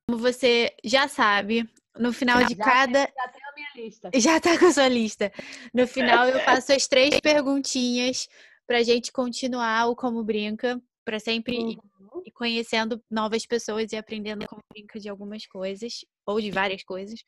[0.09, 2.99] Como você já sabe, no final já, de cada.
[2.99, 4.09] Já tenho a minha lista.
[4.19, 5.31] Já tá com a sua lista.
[5.73, 8.27] No final, eu faço as três perguntinhas
[8.67, 12.21] pra gente continuar o Como Brinca, para sempre uhum.
[12.25, 17.23] ir conhecendo novas pessoas e aprendendo como brinca de algumas coisas, ou de várias coisas.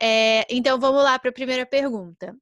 [0.00, 2.36] É, então, vamos lá para a primeira pergunta.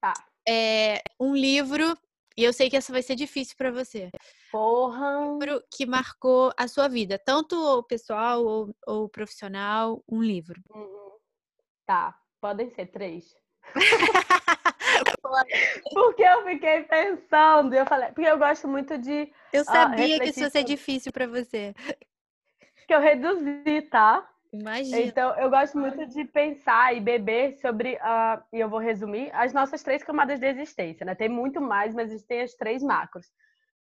[0.00, 0.12] Tá.
[0.48, 1.96] É, um livro,
[2.36, 4.10] e eu sei que essa vai ser difícil para você.
[4.50, 5.18] Porra!
[5.18, 10.60] Um livro que marcou a sua vida, tanto pessoal ou, ou profissional, um livro.
[10.74, 11.12] Uhum.
[11.86, 13.34] Tá, podem ser três.
[15.94, 19.32] porque eu fiquei pensando, eu falei, porque eu gosto muito de.
[19.52, 21.74] Eu sabia que isso ia ser difícil para você.
[22.86, 24.28] Que eu reduzi, tá?
[24.52, 25.00] Imagina.
[25.00, 29.52] Então, eu gosto muito de pensar e beber sobre, uh, e eu vou resumir, as
[29.52, 31.14] nossas três camadas de existência, né?
[31.14, 33.26] Tem muito mais, mas tem as três macros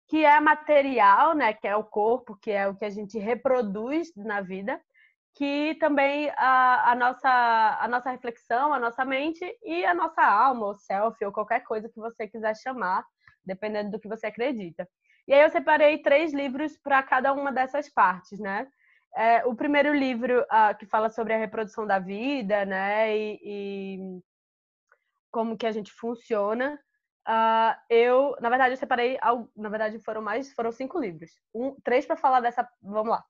[0.09, 4.11] que é material, né, que é o corpo, que é o que a gente reproduz
[4.17, 4.81] na vida,
[5.35, 10.67] que também a, a, nossa, a nossa reflexão, a nossa mente e a nossa alma,
[10.67, 13.05] ou self, ou qualquer coisa que você quiser chamar,
[13.45, 14.89] dependendo do que você acredita.
[15.29, 18.67] E aí eu separei três livros para cada uma dessas partes, né?
[19.17, 24.21] É, o primeiro livro uh, que fala sobre a reprodução da vida, né, e, e
[25.31, 26.79] como que a gente funciona,
[27.29, 29.19] Uh, eu, na verdade, eu separei,
[29.55, 31.31] na verdade, foram mais, foram cinco livros.
[31.55, 33.23] Um, três para falar dessa, vamos lá.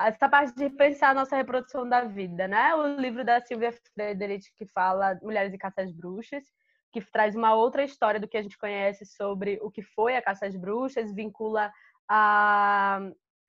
[0.00, 2.74] Essa parte de pensar a nossa reprodução da vida, né?
[2.74, 6.42] O livro da Silvia Frederic, que fala Mulheres e Caça às Bruxas,
[6.90, 10.22] que traz uma outra história do que a gente conhece sobre o que foi a
[10.22, 11.70] caça às bruxas, vincula
[12.08, 12.98] a,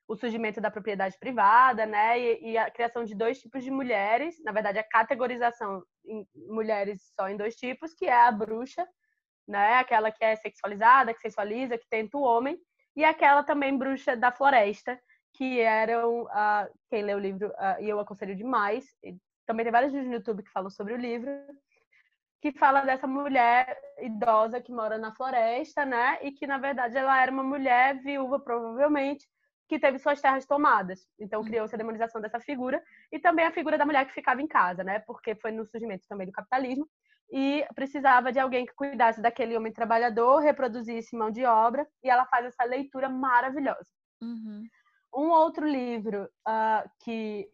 [0.07, 2.19] o surgimento da propriedade privada, né?
[2.19, 7.11] E, e, a criação de dois tipos de mulheres, na verdade, a categorização em mulheres
[7.19, 8.87] só em dois tipos, que é a bruxa
[9.47, 9.75] né?
[9.75, 12.57] Aquela que é sexualizada, que sexualiza, que tenta o homem,
[12.95, 14.99] e aquela também bruxa da floresta,
[15.33, 18.85] que eram uh, quem lê o livro uh, e eu aconselho demais.
[19.45, 21.29] Também tem vários vídeos no YouTube que falam sobre o livro,
[22.41, 26.19] que fala dessa mulher idosa que mora na floresta, né?
[26.21, 29.27] E que na verdade ela era uma mulher viúva provavelmente
[29.67, 31.07] que teve suas terras tomadas.
[31.19, 31.47] Então uhum.
[31.47, 34.83] criou-se a demonização dessa figura e também a figura da mulher que ficava em casa,
[34.83, 34.99] né?
[34.99, 36.87] Porque foi no surgimento também do capitalismo
[37.31, 42.25] e precisava de alguém que cuidasse daquele homem trabalhador, reproduzisse mão de obra, e ela
[42.27, 43.89] faz essa leitura maravilhosa.
[44.21, 44.63] Uhum.
[45.13, 47.47] Um outro livro uh, que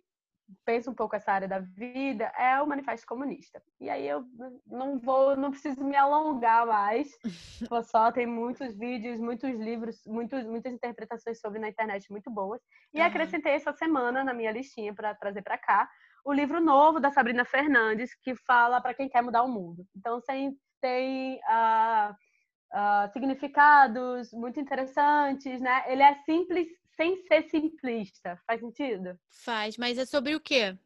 [0.66, 3.62] pensa um pouco essa área da vida é o Manifesto Comunista.
[3.80, 4.24] E aí eu
[4.68, 7.18] não vou, não preciso me alongar mais.
[7.92, 12.62] Só tem muitos vídeos, muitos livros, muitos, muitas interpretações sobre na internet muito boas.
[12.94, 13.06] E uhum.
[13.06, 15.90] acrescentei essa semana na minha listinha para trazer para cá
[16.24, 19.86] o livro novo da Sabrina Fernandes, que fala para quem quer mudar o mundo.
[19.96, 25.84] Então, tem, tem uh, uh, significados muito interessantes, né?
[25.88, 26.68] Ele é simples
[27.02, 28.40] sem ser simplista.
[28.46, 29.20] Faz sentido?
[29.44, 30.78] Faz, mas é sobre o quê?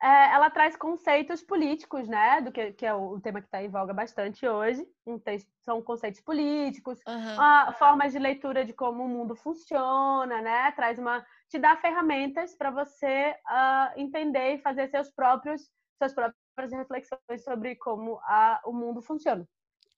[0.00, 2.40] É, ela traz conceitos políticos, né?
[2.40, 4.86] Do que, que é o, tema que está em voga bastante hoje.
[5.24, 7.72] Texto, são conceitos políticos, uhum.
[7.74, 10.70] formas de leitura de como o mundo funciona, né?
[10.72, 16.72] Traz uma te dá ferramentas para você uh, entender e fazer seus próprios suas próprias
[16.72, 19.44] reflexões sobre como a, o mundo funciona.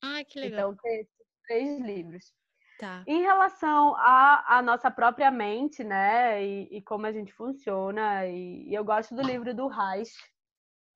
[0.01, 0.73] Ah, que legal.
[0.73, 2.33] Então, tem esses três livros.
[2.81, 3.05] Tá.
[3.07, 8.75] Em relação à, nossa própria mente, né, e, e como a gente funciona, e, e,
[8.75, 10.11] eu gosto do livro do Reich,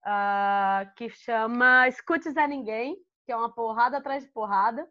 [0.03, 4.89] uh, que chama Escutes a Ninguém, que é uma porrada atrás de porrada,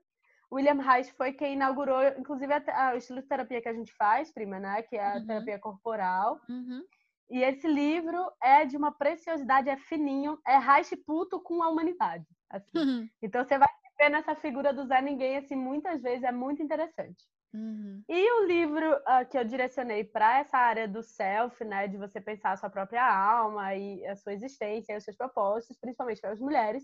[0.51, 3.91] William Reich foi quem inaugurou, inclusive, a, a, o estilo de terapia que a gente
[3.95, 4.83] faz, prima, né?
[4.83, 5.25] Que é a uhum.
[5.25, 6.39] terapia corporal.
[6.47, 6.83] Uhum.
[7.31, 12.27] E esse livro é de uma preciosidade, é fininho, é Reich puto com a humanidade.
[12.51, 12.77] Assim.
[12.77, 13.09] Uhum.
[13.19, 13.67] Então você vai
[13.97, 17.23] ver nessa figura do Zé Ninguém, assim, muitas vezes é muito interessante.
[17.53, 18.03] Uhum.
[18.09, 22.19] E o livro uh, que eu direcionei para essa área do self, né, de você
[22.19, 26.31] pensar a sua própria alma e a sua existência e os seus propósitos, principalmente para
[26.31, 26.83] as mulheres,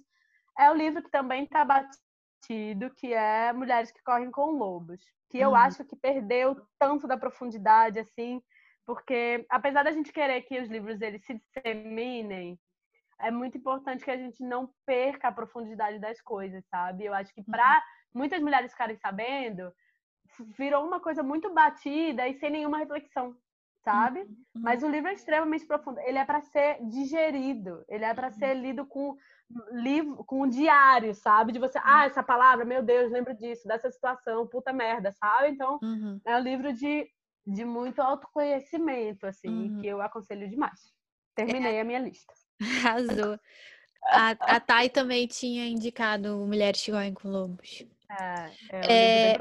[0.58, 1.66] é o livro que também está
[2.46, 5.56] tido, que é Mulheres que Correm com Lobos, que eu uhum.
[5.56, 8.42] acho que perdeu tanto da profundidade, assim,
[8.86, 12.60] porque apesar da gente querer que os livros eles se disseminem,
[13.20, 17.06] é muito importante que a gente não perca a profundidade das coisas, sabe?
[17.06, 18.20] Eu acho que para uhum.
[18.20, 19.72] muitas mulheres ficarem sabendo,
[20.58, 23.36] virou uma coisa muito batida e sem nenhuma reflexão,
[23.84, 24.22] sabe?
[24.22, 24.36] Uhum.
[24.56, 26.00] Mas o livro é extremamente profundo.
[26.00, 29.18] Ele é para ser digerido, ele é para ser lido com
[29.72, 31.52] livro, com um diário, sabe?
[31.52, 35.50] De você, ah, essa palavra, meu Deus, lembro disso, dessa situação, puta merda, sabe?
[35.50, 36.22] Então, uhum.
[36.26, 37.10] é um livro de,
[37.46, 39.82] de muito autoconhecimento, assim, uhum.
[39.82, 40.94] que eu aconselho demais.
[41.36, 41.82] Terminei é.
[41.82, 42.34] a minha lista.
[42.86, 43.40] Arrasou.
[44.04, 47.86] A, a Thay também tinha indicado Mulheres que Correm com Lobos.
[48.10, 49.38] É, é um é...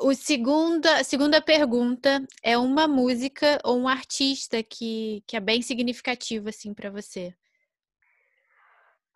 [0.00, 6.48] O segunda, segunda pergunta é uma música ou um artista que, que é bem significativo
[6.48, 7.34] assim para você.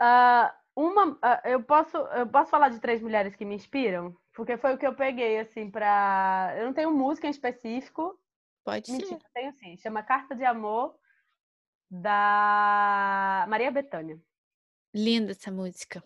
[0.01, 4.57] Uh, uma, uh, eu posso, eu posso falar de três mulheres que me inspiram, porque
[4.57, 6.53] foi o que eu peguei assim para.
[6.59, 8.19] Eu não tenho música em específico.
[8.65, 9.27] Pode Mentira, ser.
[9.33, 9.77] Tenho sim.
[9.77, 10.97] Chama Carta de Amor
[11.93, 14.19] da Maria Bethânia.
[14.95, 16.03] Linda essa música.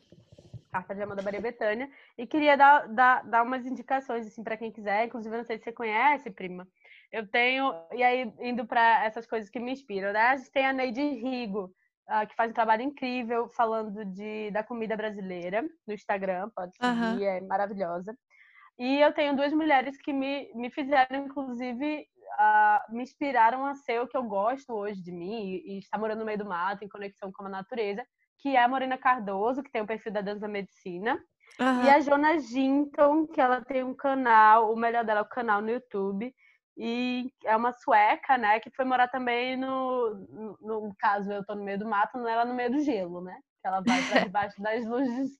[0.72, 1.88] Carta de Amor da Maria Bethânia.
[2.18, 5.06] E queria dar, dar, dar umas indicações assim para quem quiser.
[5.06, 6.66] Inclusive, não sei se você conhece, prima.
[7.12, 7.72] Eu tenho.
[7.92, 10.20] E aí, indo para essas coisas que me inspiram, né?
[10.20, 11.72] A gente tem a Neide Rigo
[12.08, 17.22] uh, que faz um trabalho incrível falando de, da comida brasileira no Instagram, pode seguir,
[17.22, 17.22] uhum.
[17.22, 18.16] é maravilhosa.
[18.78, 22.06] E eu tenho duas mulheres que me, me fizeram, inclusive,
[22.38, 25.98] uh, me inspiraram a ser o que eu gosto hoje de mim e, e estar
[25.98, 28.04] morando no meio do mato, em conexão com a natureza,
[28.38, 31.18] que é a Morena Cardoso, que tem o perfil da Dança Medicina,
[31.58, 31.84] uhum.
[31.84, 35.60] e a Jona Ginton, que ela tem um canal, o melhor dela é o canal
[35.62, 36.34] no YouTube,
[36.76, 41.54] e é uma sueca, né, que foi morar também no, no, no caso eu tô
[41.54, 43.34] no meio do mato, não ela no meio do gelo, né?
[43.62, 45.30] Que ela vai para debaixo das luzes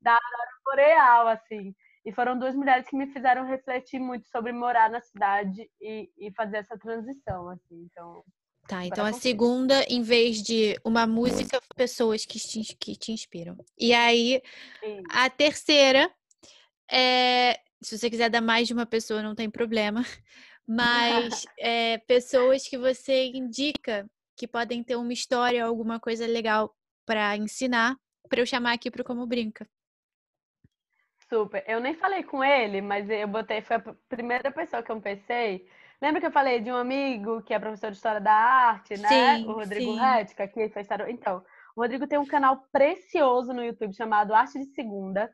[0.00, 1.74] da aurora boreal, assim.
[2.04, 6.32] E foram duas mulheres que me fizeram refletir muito sobre morar na cidade e, e
[6.32, 7.88] fazer essa transição, assim.
[7.90, 8.24] Então,
[8.68, 13.56] Tá, então a segunda, em vez de uma música, pessoas que te, que te inspiram.
[13.78, 14.42] E aí,
[14.84, 15.02] Sim.
[15.10, 16.12] a terceira
[16.90, 17.58] é.
[17.80, 20.02] Se você quiser dar mais de uma pessoa, não tem problema.
[20.66, 26.76] Mas é, pessoas que você indica que podem ter uma história, alguma coisa legal
[27.06, 27.96] para ensinar,
[28.28, 29.66] para eu chamar aqui para Como Brinca.
[31.28, 31.64] Super.
[31.66, 35.66] Eu nem falei com ele, mas eu botei, foi a primeira pessoa que eu pensei
[36.00, 39.08] Lembra que eu falei de um amigo que é professor de História da Arte, né?
[39.08, 39.96] Sim, o Rodrigo.
[39.96, 41.42] Retka, que fez Então,
[41.74, 45.28] o Rodrigo tem um canal precioso no YouTube chamado Arte de Segunda,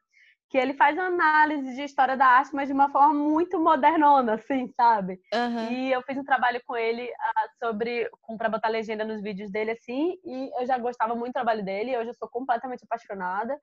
[0.48, 4.68] que ele faz análise de história da arte, mas de uma forma muito modernona, assim,
[4.74, 5.20] sabe?
[5.34, 5.72] Uhum.
[5.72, 9.72] E eu fiz um trabalho com ele uh, sobre, para botar legenda nos vídeos dele,
[9.72, 13.58] assim, e eu já gostava muito do trabalho dele, hoje eu sou completamente apaixonada,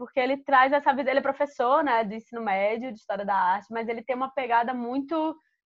[0.00, 3.34] porque ele traz essa vida, ele é professor, né, de ensino médio, de história da
[3.34, 5.32] arte, mas ele tem uma pegada muito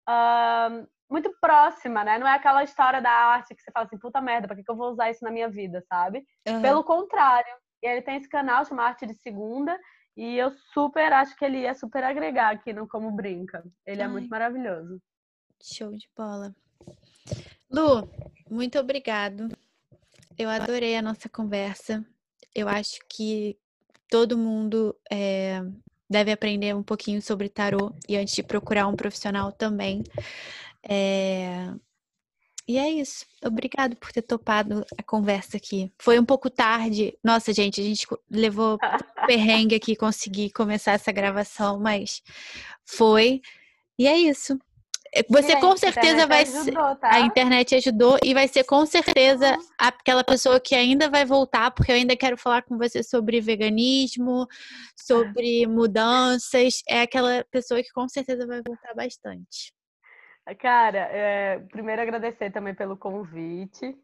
[0.08, 2.18] uh, muito próxima, né?
[2.18, 4.70] Não é aquela história da arte que você fala assim, puta merda, pra que, que
[4.70, 6.24] eu vou usar isso na minha vida, sabe?
[6.48, 6.62] Uhum.
[6.62, 7.54] Pelo contrário.
[7.82, 9.78] E ele tem esse canal chamado Arte de Segunda,
[10.16, 13.62] e eu super acho que ele ia super agregar aqui no Como Brinca.
[13.84, 14.08] Ele Ai.
[14.08, 15.02] é muito maravilhoso.
[15.62, 16.54] Show de bola.
[17.70, 18.08] Lu,
[18.50, 19.48] muito obrigado.
[20.38, 22.02] Eu adorei a nossa conversa.
[22.54, 23.58] Eu acho que
[24.08, 25.62] todo mundo é,
[26.08, 30.02] deve aprender um pouquinho sobre tarô e antes de procurar um profissional também.
[30.88, 31.72] É...
[32.66, 33.26] E é isso.
[33.44, 35.92] Obrigado por ter topado a conversa aqui.
[35.98, 37.16] Foi um pouco tarde.
[37.22, 38.78] Nossa, gente, a gente levou
[39.26, 42.22] perrengue aqui conseguir começar essa gravação, mas
[42.86, 43.42] foi.
[43.98, 44.58] E é isso.
[45.28, 47.14] Você com certeza vai ajudou, tá?
[47.14, 51.92] A internet ajudou e vai ser com certeza aquela pessoa que ainda vai voltar, porque
[51.92, 54.46] eu ainda quero falar com você sobre veganismo,
[54.96, 56.82] sobre mudanças.
[56.88, 59.72] É aquela pessoa que com certeza vai voltar bastante.
[60.58, 63.96] Cara, é, primeiro agradecer também pelo convite.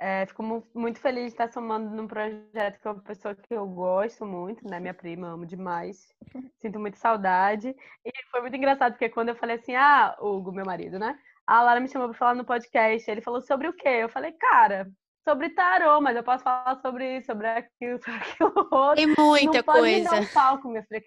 [0.00, 4.24] É, fico muito feliz de estar somando num projeto com uma pessoa que eu gosto
[4.24, 4.78] muito, né?
[4.78, 6.14] Minha prima, amo demais.
[6.62, 7.74] Sinto muita saudade.
[8.04, 11.18] E foi muito engraçado, porque quando eu falei assim, ah, Hugo, meu marido, né?
[11.44, 13.10] A Lara me chamou para falar no podcast.
[13.10, 13.88] Ele falou sobre o quê?
[13.88, 14.88] Eu falei, cara,
[15.28, 18.94] sobre tarô, mas eu posso falar sobre isso, sobre aquilo, sobre aquilo outro.
[18.94, 19.64] Tem muita não coisa.
[19.64, 21.02] Pode me dar um palco, minha filha.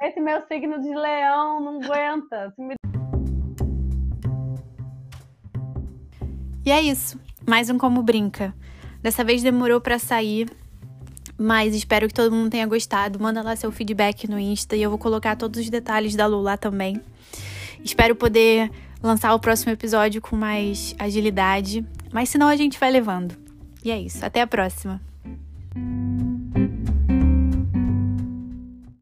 [0.00, 2.52] Esse meu signo de leão não aguenta.
[6.66, 7.16] E é isso
[7.46, 8.54] mais um Como Brinca.
[9.02, 10.48] Dessa vez demorou para sair,
[11.36, 13.18] mas espero que todo mundo tenha gostado.
[13.20, 16.56] Manda lá seu feedback no Insta e eu vou colocar todos os detalhes da Lula
[16.56, 17.00] também.
[17.84, 18.70] Espero poder
[19.02, 23.36] lançar o próximo episódio com mais agilidade, mas senão a gente vai levando.
[23.84, 25.00] E é isso, até a próxima.